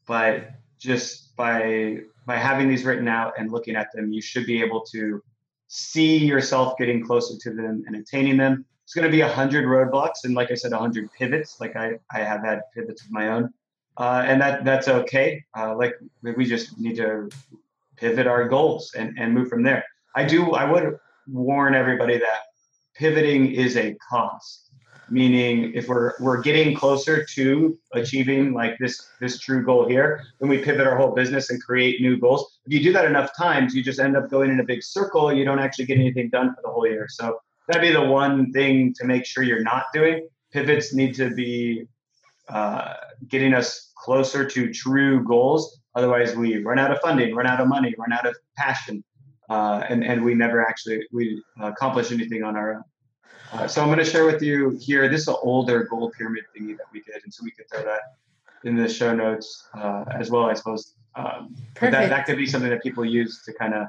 but 0.07 0.53
just 0.79 1.37
by 1.37 2.01
by 2.27 2.37
having 2.37 2.69
these 2.69 2.85
written 2.85 3.09
out 3.09 3.35
and 3.39 3.51
looking 3.51 3.77
at 3.77 3.93
them, 3.93 4.13
you 4.13 4.23
should 4.23 4.47
be 4.47 4.63
able 4.63 4.83
to 4.93 5.23
see 5.69 6.17
yourself 6.17 6.77
getting 6.79 7.05
closer 7.05 7.35
to 7.39 7.55
them 7.55 7.85
and 7.87 7.97
attaining 7.97 8.37
them. 8.37 8.65
It's 8.85 8.95
going 8.95 9.07
to 9.07 9.11
be 9.11 9.23
a 9.23 9.29
hundred 9.29 9.65
roadblocks 9.65 10.25
and, 10.25 10.35
like 10.35 10.51
I 10.51 10.55
said, 10.55 10.73
a 10.73 10.79
hundred 10.79 11.11
pivots. 11.19 11.61
Like 11.61 11.75
I, 11.77 11.99
I 12.13 12.19
have 12.19 12.43
had 12.43 12.63
pivots 12.75 13.03
of 13.03 13.11
my 13.11 13.29
own, 13.29 13.53
uh, 13.97 14.25
and 14.27 14.41
that 14.41 14.65
that's 14.65 14.89
okay. 14.89 15.43
Uh, 15.57 15.75
like 15.75 15.95
we 16.23 16.45
just 16.45 16.79
need 16.79 16.97
to 16.97 17.31
pivot 17.97 18.27
our 18.27 18.47
goals 18.47 18.93
and 18.95 19.19
and 19.19 19.33
move 19.33 19.49
from 19.49 19.63
there. 19.63 19.85
I 20.15 20.25
do. 20.25 20.53
I 20.53 20.71
would 20.71 20.99
warn 21.27 21.75
everybody 21.75 22.19
that 22.19 22.41
pivoting 22.95 23.53
is 23.53 23.77
a 23.77 23.95
cost 23.95 24.64
meaning 25.11 25.73
if 25.75 25.89
we're 25.89 26.13
we're 26.21 26.41
getting 26.41 26.75
closer 26.75 27.25
to 27.25 27.79
achieving 27.93 28.53
like 28.53 28.77
this 28.79 29.11
this 29.21 29.39
true 29.39 29.65
goal 29.65 29.89
here 29.89 30.25
then 30.41 30.49
we 30.49 30.59
pivot 30.59 30.87
our 30.87 30.97
whole 30.97 31.13
business 31.13 31.51
and 31.51 31.63
create 31.63 32.01
new 32.01 32.17
goals. 32.17 32.59
If 32.67 32.73
you 32.73 32.83
do 32.83 32.93
that 32.93 33.05
enough 33.05 33.31
times 33.37 33.75
you 33.75 33.83
just 33.83 34.01
end 34.01 34.17
up 34.17 34.31
going 34.31 34.51
in 34.51 34.61
a 34.61 34.65
big 34.65 34.83
circle. 34.83 35.33
You 35.33 35.45
don't 35.45 35.59
actually 35.59 35.87
get 35.87 35.99
anything 35.99 36.31
done 36.31 36.55
for 36.55 36.63
the 36.63 36.69
whole 36.69 36.87
year. 36.87 37.07
So 37.09 37.41
that'd 37.69 37.83
be 37.83 37.93
the 37.93 38.03
one 38.03 38.53
thing 38.53 38.95
to 38.95 39.05
make 39.05 39.25
sure 39.25 39.43
you're 39.43 39.63
not 39.63 39.85
doing. 39.93 40.29
Pivots 40.53 40.95
need 40.95 41.15
to 41.17 41.31
be 41.31 41.87
uh, 42.49 42.95
getting 43.29 43.55
us 43.55 43.93
closer 43.97 44.47
to 44.47 44.73
true 44.73 45.25
goals. 45.25 45.81
Otherwise 45.95 46.35
we 46.37 46.63
run 46.63 46.79
out 46.79 46.91
of 46.91 46.99
funding 47.01 47.35
run 47.35 47.47
out 47.47 47.61
of 47.61 47.69
money 47.69 47.95
run 47.99 48.13
out 48.13 48.27
of 48.27 48.37
passion 48.57 49.05
uh, 49.51 49.85
and 49.89 50.05
and 50.05 50.25
we 50.25 50.35
never 50.35 50.67
actually 50.67 51.07
we 51.13 51.43
accomplish 51.61 52.11
anything 52.13 52.43
on 52.43 52.57
our 52.57 52.75
own 52.75 52.85
uh, 53.53 53.69
so 53.69 53.81
I'm 53.81 53.89
going 53.89 53.99
to 53.99 54.05
share 54.05 54.27
with 54.27 54.43
you 54.43 54.71
here. 54.81 55.09
This 55.09 55.23
is 55.23 55.29
an 55.29 55.37
older 55.43 55.85
gold 55.85 56.13
pyramid 56.15 56.45
thingy 56.57 56.77
that 56.77 56.87
we 56.93 57.03
did, 57.03 57.23
and 57.23 57.33
so 57.33 57.45
we 57.45 57.53
could 57.53 57.69
throw 57.71 57.85
that 57.85 58.01
in 58.65 58.77
the 58.77 58.89
show 58.89 59.15
notes 59.15 59.69
uh, 59.75 60.05
as 60.11 60.31
well, 60.31 60.45
I 60.45 60.55
suppose. 60.55 60.95
Um, 61.17 61.55
that 61.81 62.09
that 62.09 62.27
could 62.27 62.37
be 62.37 62.47
something 62.47 62.71
that 62.71 62.83
people 62.83 63.05
use 63.05 63.43
to 63.45 63.53
kind 63.53 63.75
of 63.75 63.87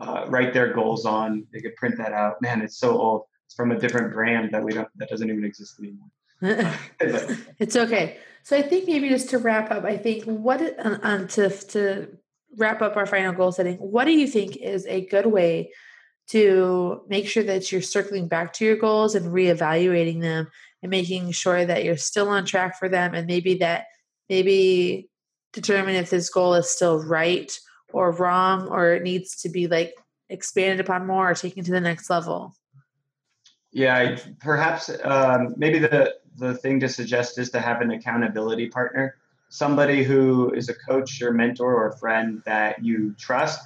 uh, 0.00 0.24
write 0.28 0.52
their 0.52 0.72
goals 0.72 1.06
on. 1.06 1.46
They 1.52 1.60
could 1.60 1.76
print 1.76 1.96
that 1.98 2.12
out. 2.12 2.42
Man, 2.42 2.60
it's 2.62 2.78
so 2.78 2.98
old. 2.98 3.22
It's 3.44 3.54
from 3.54 3.70
a 3.70 3.78
different 3.78 4.12
brand 4.12 4.50
that 4.52 4.62
we 4.62 4.72
don't 4.72 4.88
that 4.96 5.08
doesn't 5.08 5.30
even 5.30 5.44
exist 5.44 5.78
anymore. 5.78 6.08
it's 7.60 7.76
okay. 7.76 8.18
So 8.42 8.56
I 8.56 8.62
think 8.62 8.86
maybe 8.88 9.08
just 9.08 9.30
to 9.30 9.38
wrap 9.38 9.70
up, 9.70 9.84
I 9.84 9.96
think 9.96 10.24
what 10.24 10.60
um, 10.78 11.28
to 11.28 11.50
to 11.50 12.08
wrap 12.56 12.82
up 12.82 12.96
our 12.96 13.06
final 13.06 13.32
goal 13.32 13.52
setting. 13.52 13.76
What 13.76 14.04
do 14.06 14.12
you 14.12 14.26
think 14.26 14.56
is 14.56 14.86
a 14.86 15.06
good 15.06 15.26
way 15.26 15.70
to 16.28 17.02
make 17.08 17.28
sure 17.28 17.42
that 17.42 17.70
you're 17.70 17.82
circling 17.82 18.28
back 18.28 18.52
to 18.54 18.64
your 18.64 18.76
goals 18.76 19.14
and 19.14 19.32
reevaluating 19.32 20.20
them 20.20 20.48
and 20.82 20.90
making 20.90 21.30
sure 21.30 21.64
that 21.64 21.84
you're 21.84 21.96
still 21.96 22.28
on 22.28 22.44
track 22.44 22.78
for 22.78 22.88
them 22.88 23.14
and 23.14 23.26
maybe 23.26 23.54
that 23.58 23.86
maybe 24.28 25.08
determine 25.52 25.94
if 25.94 26.10
this 26.10 26.28
goal 26.28 26.54
is 26.54 26.68
still 26.68 27.02
right 27.04 27.58
or 27.92 28.10
wrong 28.12 28.66
or 28.68 28.92
it 28.92 29.02
needs 29.02 29.40
to 29.42 29.48
be 29.48 29.68
like 29.68 29.94
expanded 30.28 30.80
upon 30.80 31.06
more 31.06 31.30
or 31.30 31.34
taken 31.34 31.64
to 31.64 31.70
the 31.70 31.80
next 31.80 32.10
level. 32.10 32.54
Yeah 33.72 34.16
perhaps 34.40 34.90
um, 35.04 35.54
maybe 35.56 35.78
the 35.78 36.14
the 36.38 36.54
thing 36.54 36.80
to 36.80 36.88
suggest 36.88 37.38
is 37.38 37.50
to 37.50 37.60
have 37.60 37.80
an 37.80 37.90
accountability 37.92 38.68
partner. 38.68 39.16
Somebody 39.48 40.02
who 40.02 40.52
is 40.52 40.68
a 40.68 40.74
coach 40.74 41.22
or 41.22 41.32
mentor 41.32 41.74
or 41.74 41.92
friend 41.92 42.42
that 42.44 42.84
you 42.84 43.14
trust 43.18 43.60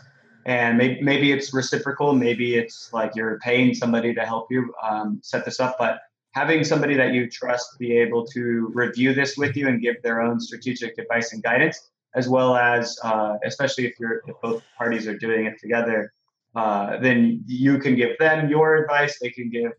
and 0.50 0.78
maybe, 0.78 1.00
maybe 1.10 1.32
it's 1.32 1.48
reciprocal 1.54 2.08
maybe 2.12 2.48
it's 2.62 2.92
like 2.92 3.10
you're 3.16 3.38
paying 3.38 3.74
somebody 3.74 4.12
to 4.14 4.22
help 4.32 4.46
you 4.50 4.60
um, 4.88 5.18
set 5.22 5.44
this 5.44 5.58
up 5.60 5.76
but 5.78 6.00
having 6.32 6.62
somebody 6.62 6.94
that 6.94 7.12
you 7.12 7.28
trust 7.28 7.78
be 7.78 7.96
able 7.96 8.24
to 8.24 8.70
review 8.72 9.12
this 9.14 9.36
with 9.36 9.56
you 9.56 9.68
and 9.68 9.80
give 9.80 10.00
their 10.02 10.20
own 10.20 10.38
strategic 10.40 10.96
advice 10.98 11.32
and 11.32 11.42
guidance, 11.42 11.90
as 12.14 12.28
well 12.28 12.56
as 12.56 12.98
uh, 13.02 13.36
especially 13.44 13.86
if 13.86 13.98
you're 13.98 14.22
if 14.26 14.40
both 14.42 14.62
parties 14.76 15.06
are 15.06 15.18
doing 15.18 15.46
it 15.46 15.58
together, 15.58 16.12
uh, 16.54 16.98
then 16.98 17.42
you 17.46 17.78
can 17.78 17.96
give 17.96 18.16
them 18.18 18.48
your 18.48 18.76
advice. 18.76 19.18
They 19.20 19.30
can 19.30 19.50
give 19.50 19.72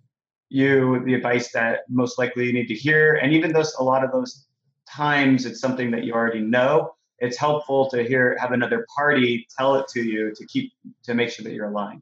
you 0.49 1.03
the 1.05 1.13
advice 1.13 1.51
that 1.53 1.81
most 1.89 2.17
likely 2.17 2.47
you 2.47 2.53
need 2.53 2.67
to 2.67 2.75
hear. 2.75 3.15
And 3.15 3.31
even 3.33 3.53
though 3.53 3.63
a 3.79 3.83
lot 3.83 4.03
of 4.03 4.11
those 4.11 4.45
times 4.89 5.45
it's 5.45 5.61
something 5.61 5.91
that 5.91 6.03
you 6.03 6.13
already 6.13 6.41
know, 6.41 6.93
it's 7.21 7.37
helpful 7.37 7.87
to 7.89 8.03
hear 8.03 8.35
have 8.39 8.51
another 8.51 8.85
party 8.93 9.47
tell 9.57 9.75
it 9.75 9.87
to 9.89 10.03
you 10.03 10.33
to 10.35 10.45
keep 10.47 10.73
to 11.03 11.13
make 11.13 11.29
sure 11.29 11.43
that 11.43 11.53
you're 11.53 11.69
aligned. 11.69 12.01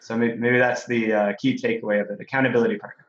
So 0.00 0.16
maybe, 0.16 0.36
maybe 0.36 0.58
that's 0.58 0.86
the 0.86 1.12
uh, 1.12 1.32
key 1.38 1.54
takeaway 1.54 2.00
of 2.00 2.10
it: 2.10 2.20
accountability 2.20 2.78
partner. 2.78 3.06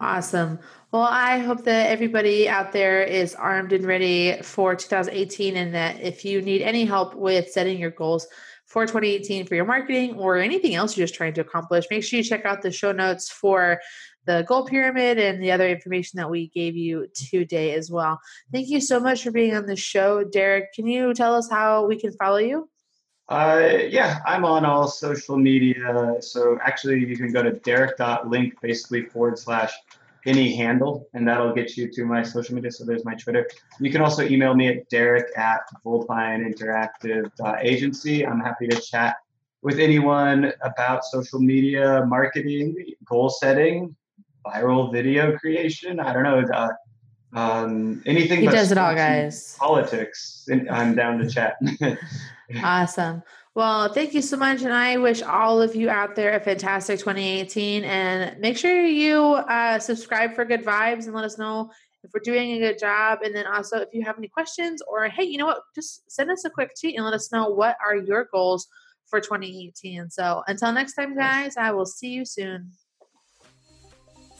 Awesome. 0.00 0.60
Well, 0.92 1.02
I 1.02 1.38
hope 1.38 1.64
that 1.64 1.90
everybody 1.90 2.48
out 2.48 2.72
there 2.72 3.02
is 3.02 3.34
armed 3.34 3.72
and 3.72 3.84
ready 3.84 4.38
for 4.42 4.76
2018, 4.76 5.56
and 5.56 5.74
that 5.74 6.00
if 6.00 6.24
you 6.24 6.40
need 6.40 6.62
any 6.62 6.84
help 6.84 7.14
with 7.14 7.50
setting 7.50 7.78
your 7.78 7.90
goals 7.90 8.28
for 8.66 8.84
2018 8.84 9.46
for 9.46 9.54
your 9.54 9.64
marketing 9.64 10.14
or 10.16 10.36
anything 10.36 10.74
else 10.74 10.94
you're 10.94 11.06
just 11.06 11.14
trying 11.14 11.32
to 11.32 11.40
accomplish, 11.40 11.86
make 11.90 12.04
sure 12.04 12.18
you 12.18 12.22
check 12.22 12.44
out 12.44 12.60
the 12.60 12.70
show 12.70 12.92
notes 12.92 13.30
for 13.30 13.80
the 14.28 14.44
goal 14.46 14.64
pyramid 14.66 15.18
and 15.18 15.42
the 15.42 15.50
other 15.50 15.66
information 15.66 16.18
that 16.18 16.28
we 16.28 16.48
gave 16.48 16.76
you 16.76 17.06
today 17.14 17.72
as 17.72 17.90
well. 17.90 18.20
Thank 18.52 18.68
you 18.68 18.78
so 18.78 19.00
much 19.00 19.24
for 19.24 19.30
being 19.30 19.56
on 19.56 19.64
the 19.64 19.74
show, 19.74 20.22
Derek. 20.22 20.74
Can 20.74 20.86
you 20.86 21.14
tell 21.14 21.34
us 21.34 21.48
how 21.50 21.86
we 21.86 21.98
can 21.98 22.12
follow 22.12 22.36
you? 22.36 22.68
Uh, 23.30 23.78
yeah, 23.88 24.18
I'm 24.26 24.44
on 24.44 24.66
all 24.66 24.86
social 24.86 25.38
media. 25.38 26.16
So 26.20 26.58
actually, 26.62 27.06
you 27.06 27.16
can 27.16 27.32
go 27.32 27.42
to 27.42 27.52
derek.link 27.52 28.60
basically 28.60 29.06
forward 29.06 29.38
slash 29.38 29.72
any 30.26 30.54
handle, 30.54 31.08
and 31.14 31.26
that'll 31.26 31.54
get 31.54 31.78
you 31.78 31.90
to 31.90 32.04
my 32.04 32.22
social 32.22 32.54
media. 32.54 32.70
So 32.70 32.84
there's 32.84 33.06
my 33.06 33.14
Twitter. 33.14 33.48
You 33.80 33.90
can 33.90 34.02
also 34.02 34.24
email 34.24 34.54
me 34.54 34.68
at 34.68 34.90
derek 34.90 35.28
at 35.38 35.62
vulpineinteractive.agency. 35.86 38.26
I'm 38.26 38.40
happy 38.40 38.68
to 38.68 38.78
chat 38.78 39.16
with 39.62 39.78
anyone 39.78 40.52
about 40.62 41.04
social 41.04 41.40
media 41.40 42.04
marketing, 42.06 42.94
goal 43.06 43.30
setting, 43.30 43.96
viral 44.50 44.92
video 44.92 45.36
creation. 45.38 46.00
I 46.00 46.12
don't 46.12 46.22
know. 46.22 46.40
Uh, 46.40 46.68
um, 47.32 48.02
anything. 48.06 48.40
He 48.40 48.46
does 48.46 48.72
it 48.72 48.78
all, 48.78 48.94
guys. 48.94 49.56
Politics. 49.58 50.48
I'm 50.70 50.94
down 50.94 51.18
to 51.18 51.28
chat. 51.28 51.56
awesome. 52.62 53.22
Well, 53.54 53.92
thank 53.92 54.14
you 54.14 54.22
so 54.22 54.36
much. 54.36 54.62
And 54.62 54.72
I 54.72 54.98
wish 54.98 55.20
all 55.20 55.60
of 55.60 55.74
you 55.74 55.90
out 55.90 56.14
there 56.14 56.34
a 56.36 56.40
fantastic 56.40 57.00
2018. 57.00 57.84
And 57.84 58.38
make 58.40 58.56
sure 58.56 58.86
you 58.86 59.20
uh, 59.20 59.78
subscribe 59.78 60.34
for 60.34 60.44
good 60.44 60.64
vibes 60.64 61.06
and 61.06 61.14
let 61.14 61.24
us 61.24 61.38
know 61.38 61.70
if 62.04 62.10
we're 62.14 62.20
doing 62.20 62.52
a 62.52 62.58
good 62.58 62.78
job. 62.78 63.18
And 63.22 63.34
then 63.34 63.46
also, 63.46 63.78
if 63.78 63.88
you 63.92 64.04
have 64.04 64.16
any 64.16 64.28
questions 64.28 64.80
or, 64.88 65.08
hey, 65.08 65.24
you 65.24 65.38
know 65.38 65.46
what, 65.46 65.62
just 65.74 66.10
send 66.10 66.30
us 66.30 66.44
a 66.44 66.50
quick 66.50 66.70
tweet 66.80 66.96
and 66.96 67.04
let 67.04 67.14
us 67.14 67.32
know 67.32 67.48
what 67.48 67.76
are 67.84 67.96
your 67.96 68.28
goals 68.32 68.68
for 69.06 69.20
2018. 69.20 70.10
So 70.10 70.42
until 70.46 70.72
next 70.72 70.94
time, 70.94 71.16
guys, 71.16 71.56
I 71.56 71.72
will 71.72 71.86
see 71.86 72.08
you 72.08 72.24
soon. 72.24 72.70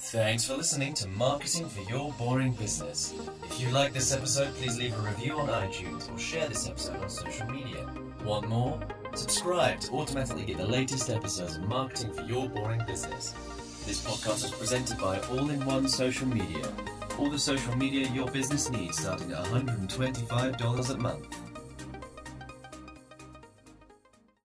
Thanks 0.00 0.44
for 0.44 0.56
listening 0.56 0.94
to 0.94 1.08
Marketing 1.08 1.68
for 1.68 1.80
Your 1.90 2.12
Boring 2.12 2.52
Business. 2.52 3.12
If 3.44 3.60
you 3.60 3.68
like 3.70 3.92
this 3.92 4.12
episode, 4.12 4.54
please 4.54 4.78
leave 4.78 4.96
a 4.96 5.00
review 5.00 5.36
on 5.36 5.48
iTunes 5.48 6.10
or 6.14 6.18
share 6.18 6.48
this 6.48 6.68
episode 6.68 7.02
on 7.02 7.10
social 7.10 7.46
media. 7.48 7.84
Want 8.24 8.48
more? 8.48 8.80
Subscribe 9.14 9.80
to 9.80 9.92
automatically 9.94 10.44
get 10.44 10.56
the 10.56 10.66
latest 10.66 11.10
episodes 11.10 11.56
of 11.56 11.64
Marketing 11.64 12.12
for 12.12 12.22
Your 12.22 12.48
Boring 12.48 12.80
Business. 12.86 13.34
This 13.84 14.02
podcast 14.06 14.44
is 14.44 14.50
presented 14.52 14.98
by 14.98 15.18
All 15.30 15.50
in 15.50 15.62
One 15.66 15.88
Social 15.88 16.28
Media. 16.28 16.64
All 17.18 17.28
the 17.28 17.38
social 17.38 17.76
media 17.76 18.08
your 18.12 18.30
business 18.30 18.70
needs 18.70 18.98
starting 18.98 19.32
at 19.32 19.44
$125 19.46 20.94
a 20.94 20.96
month. 20.96 21.47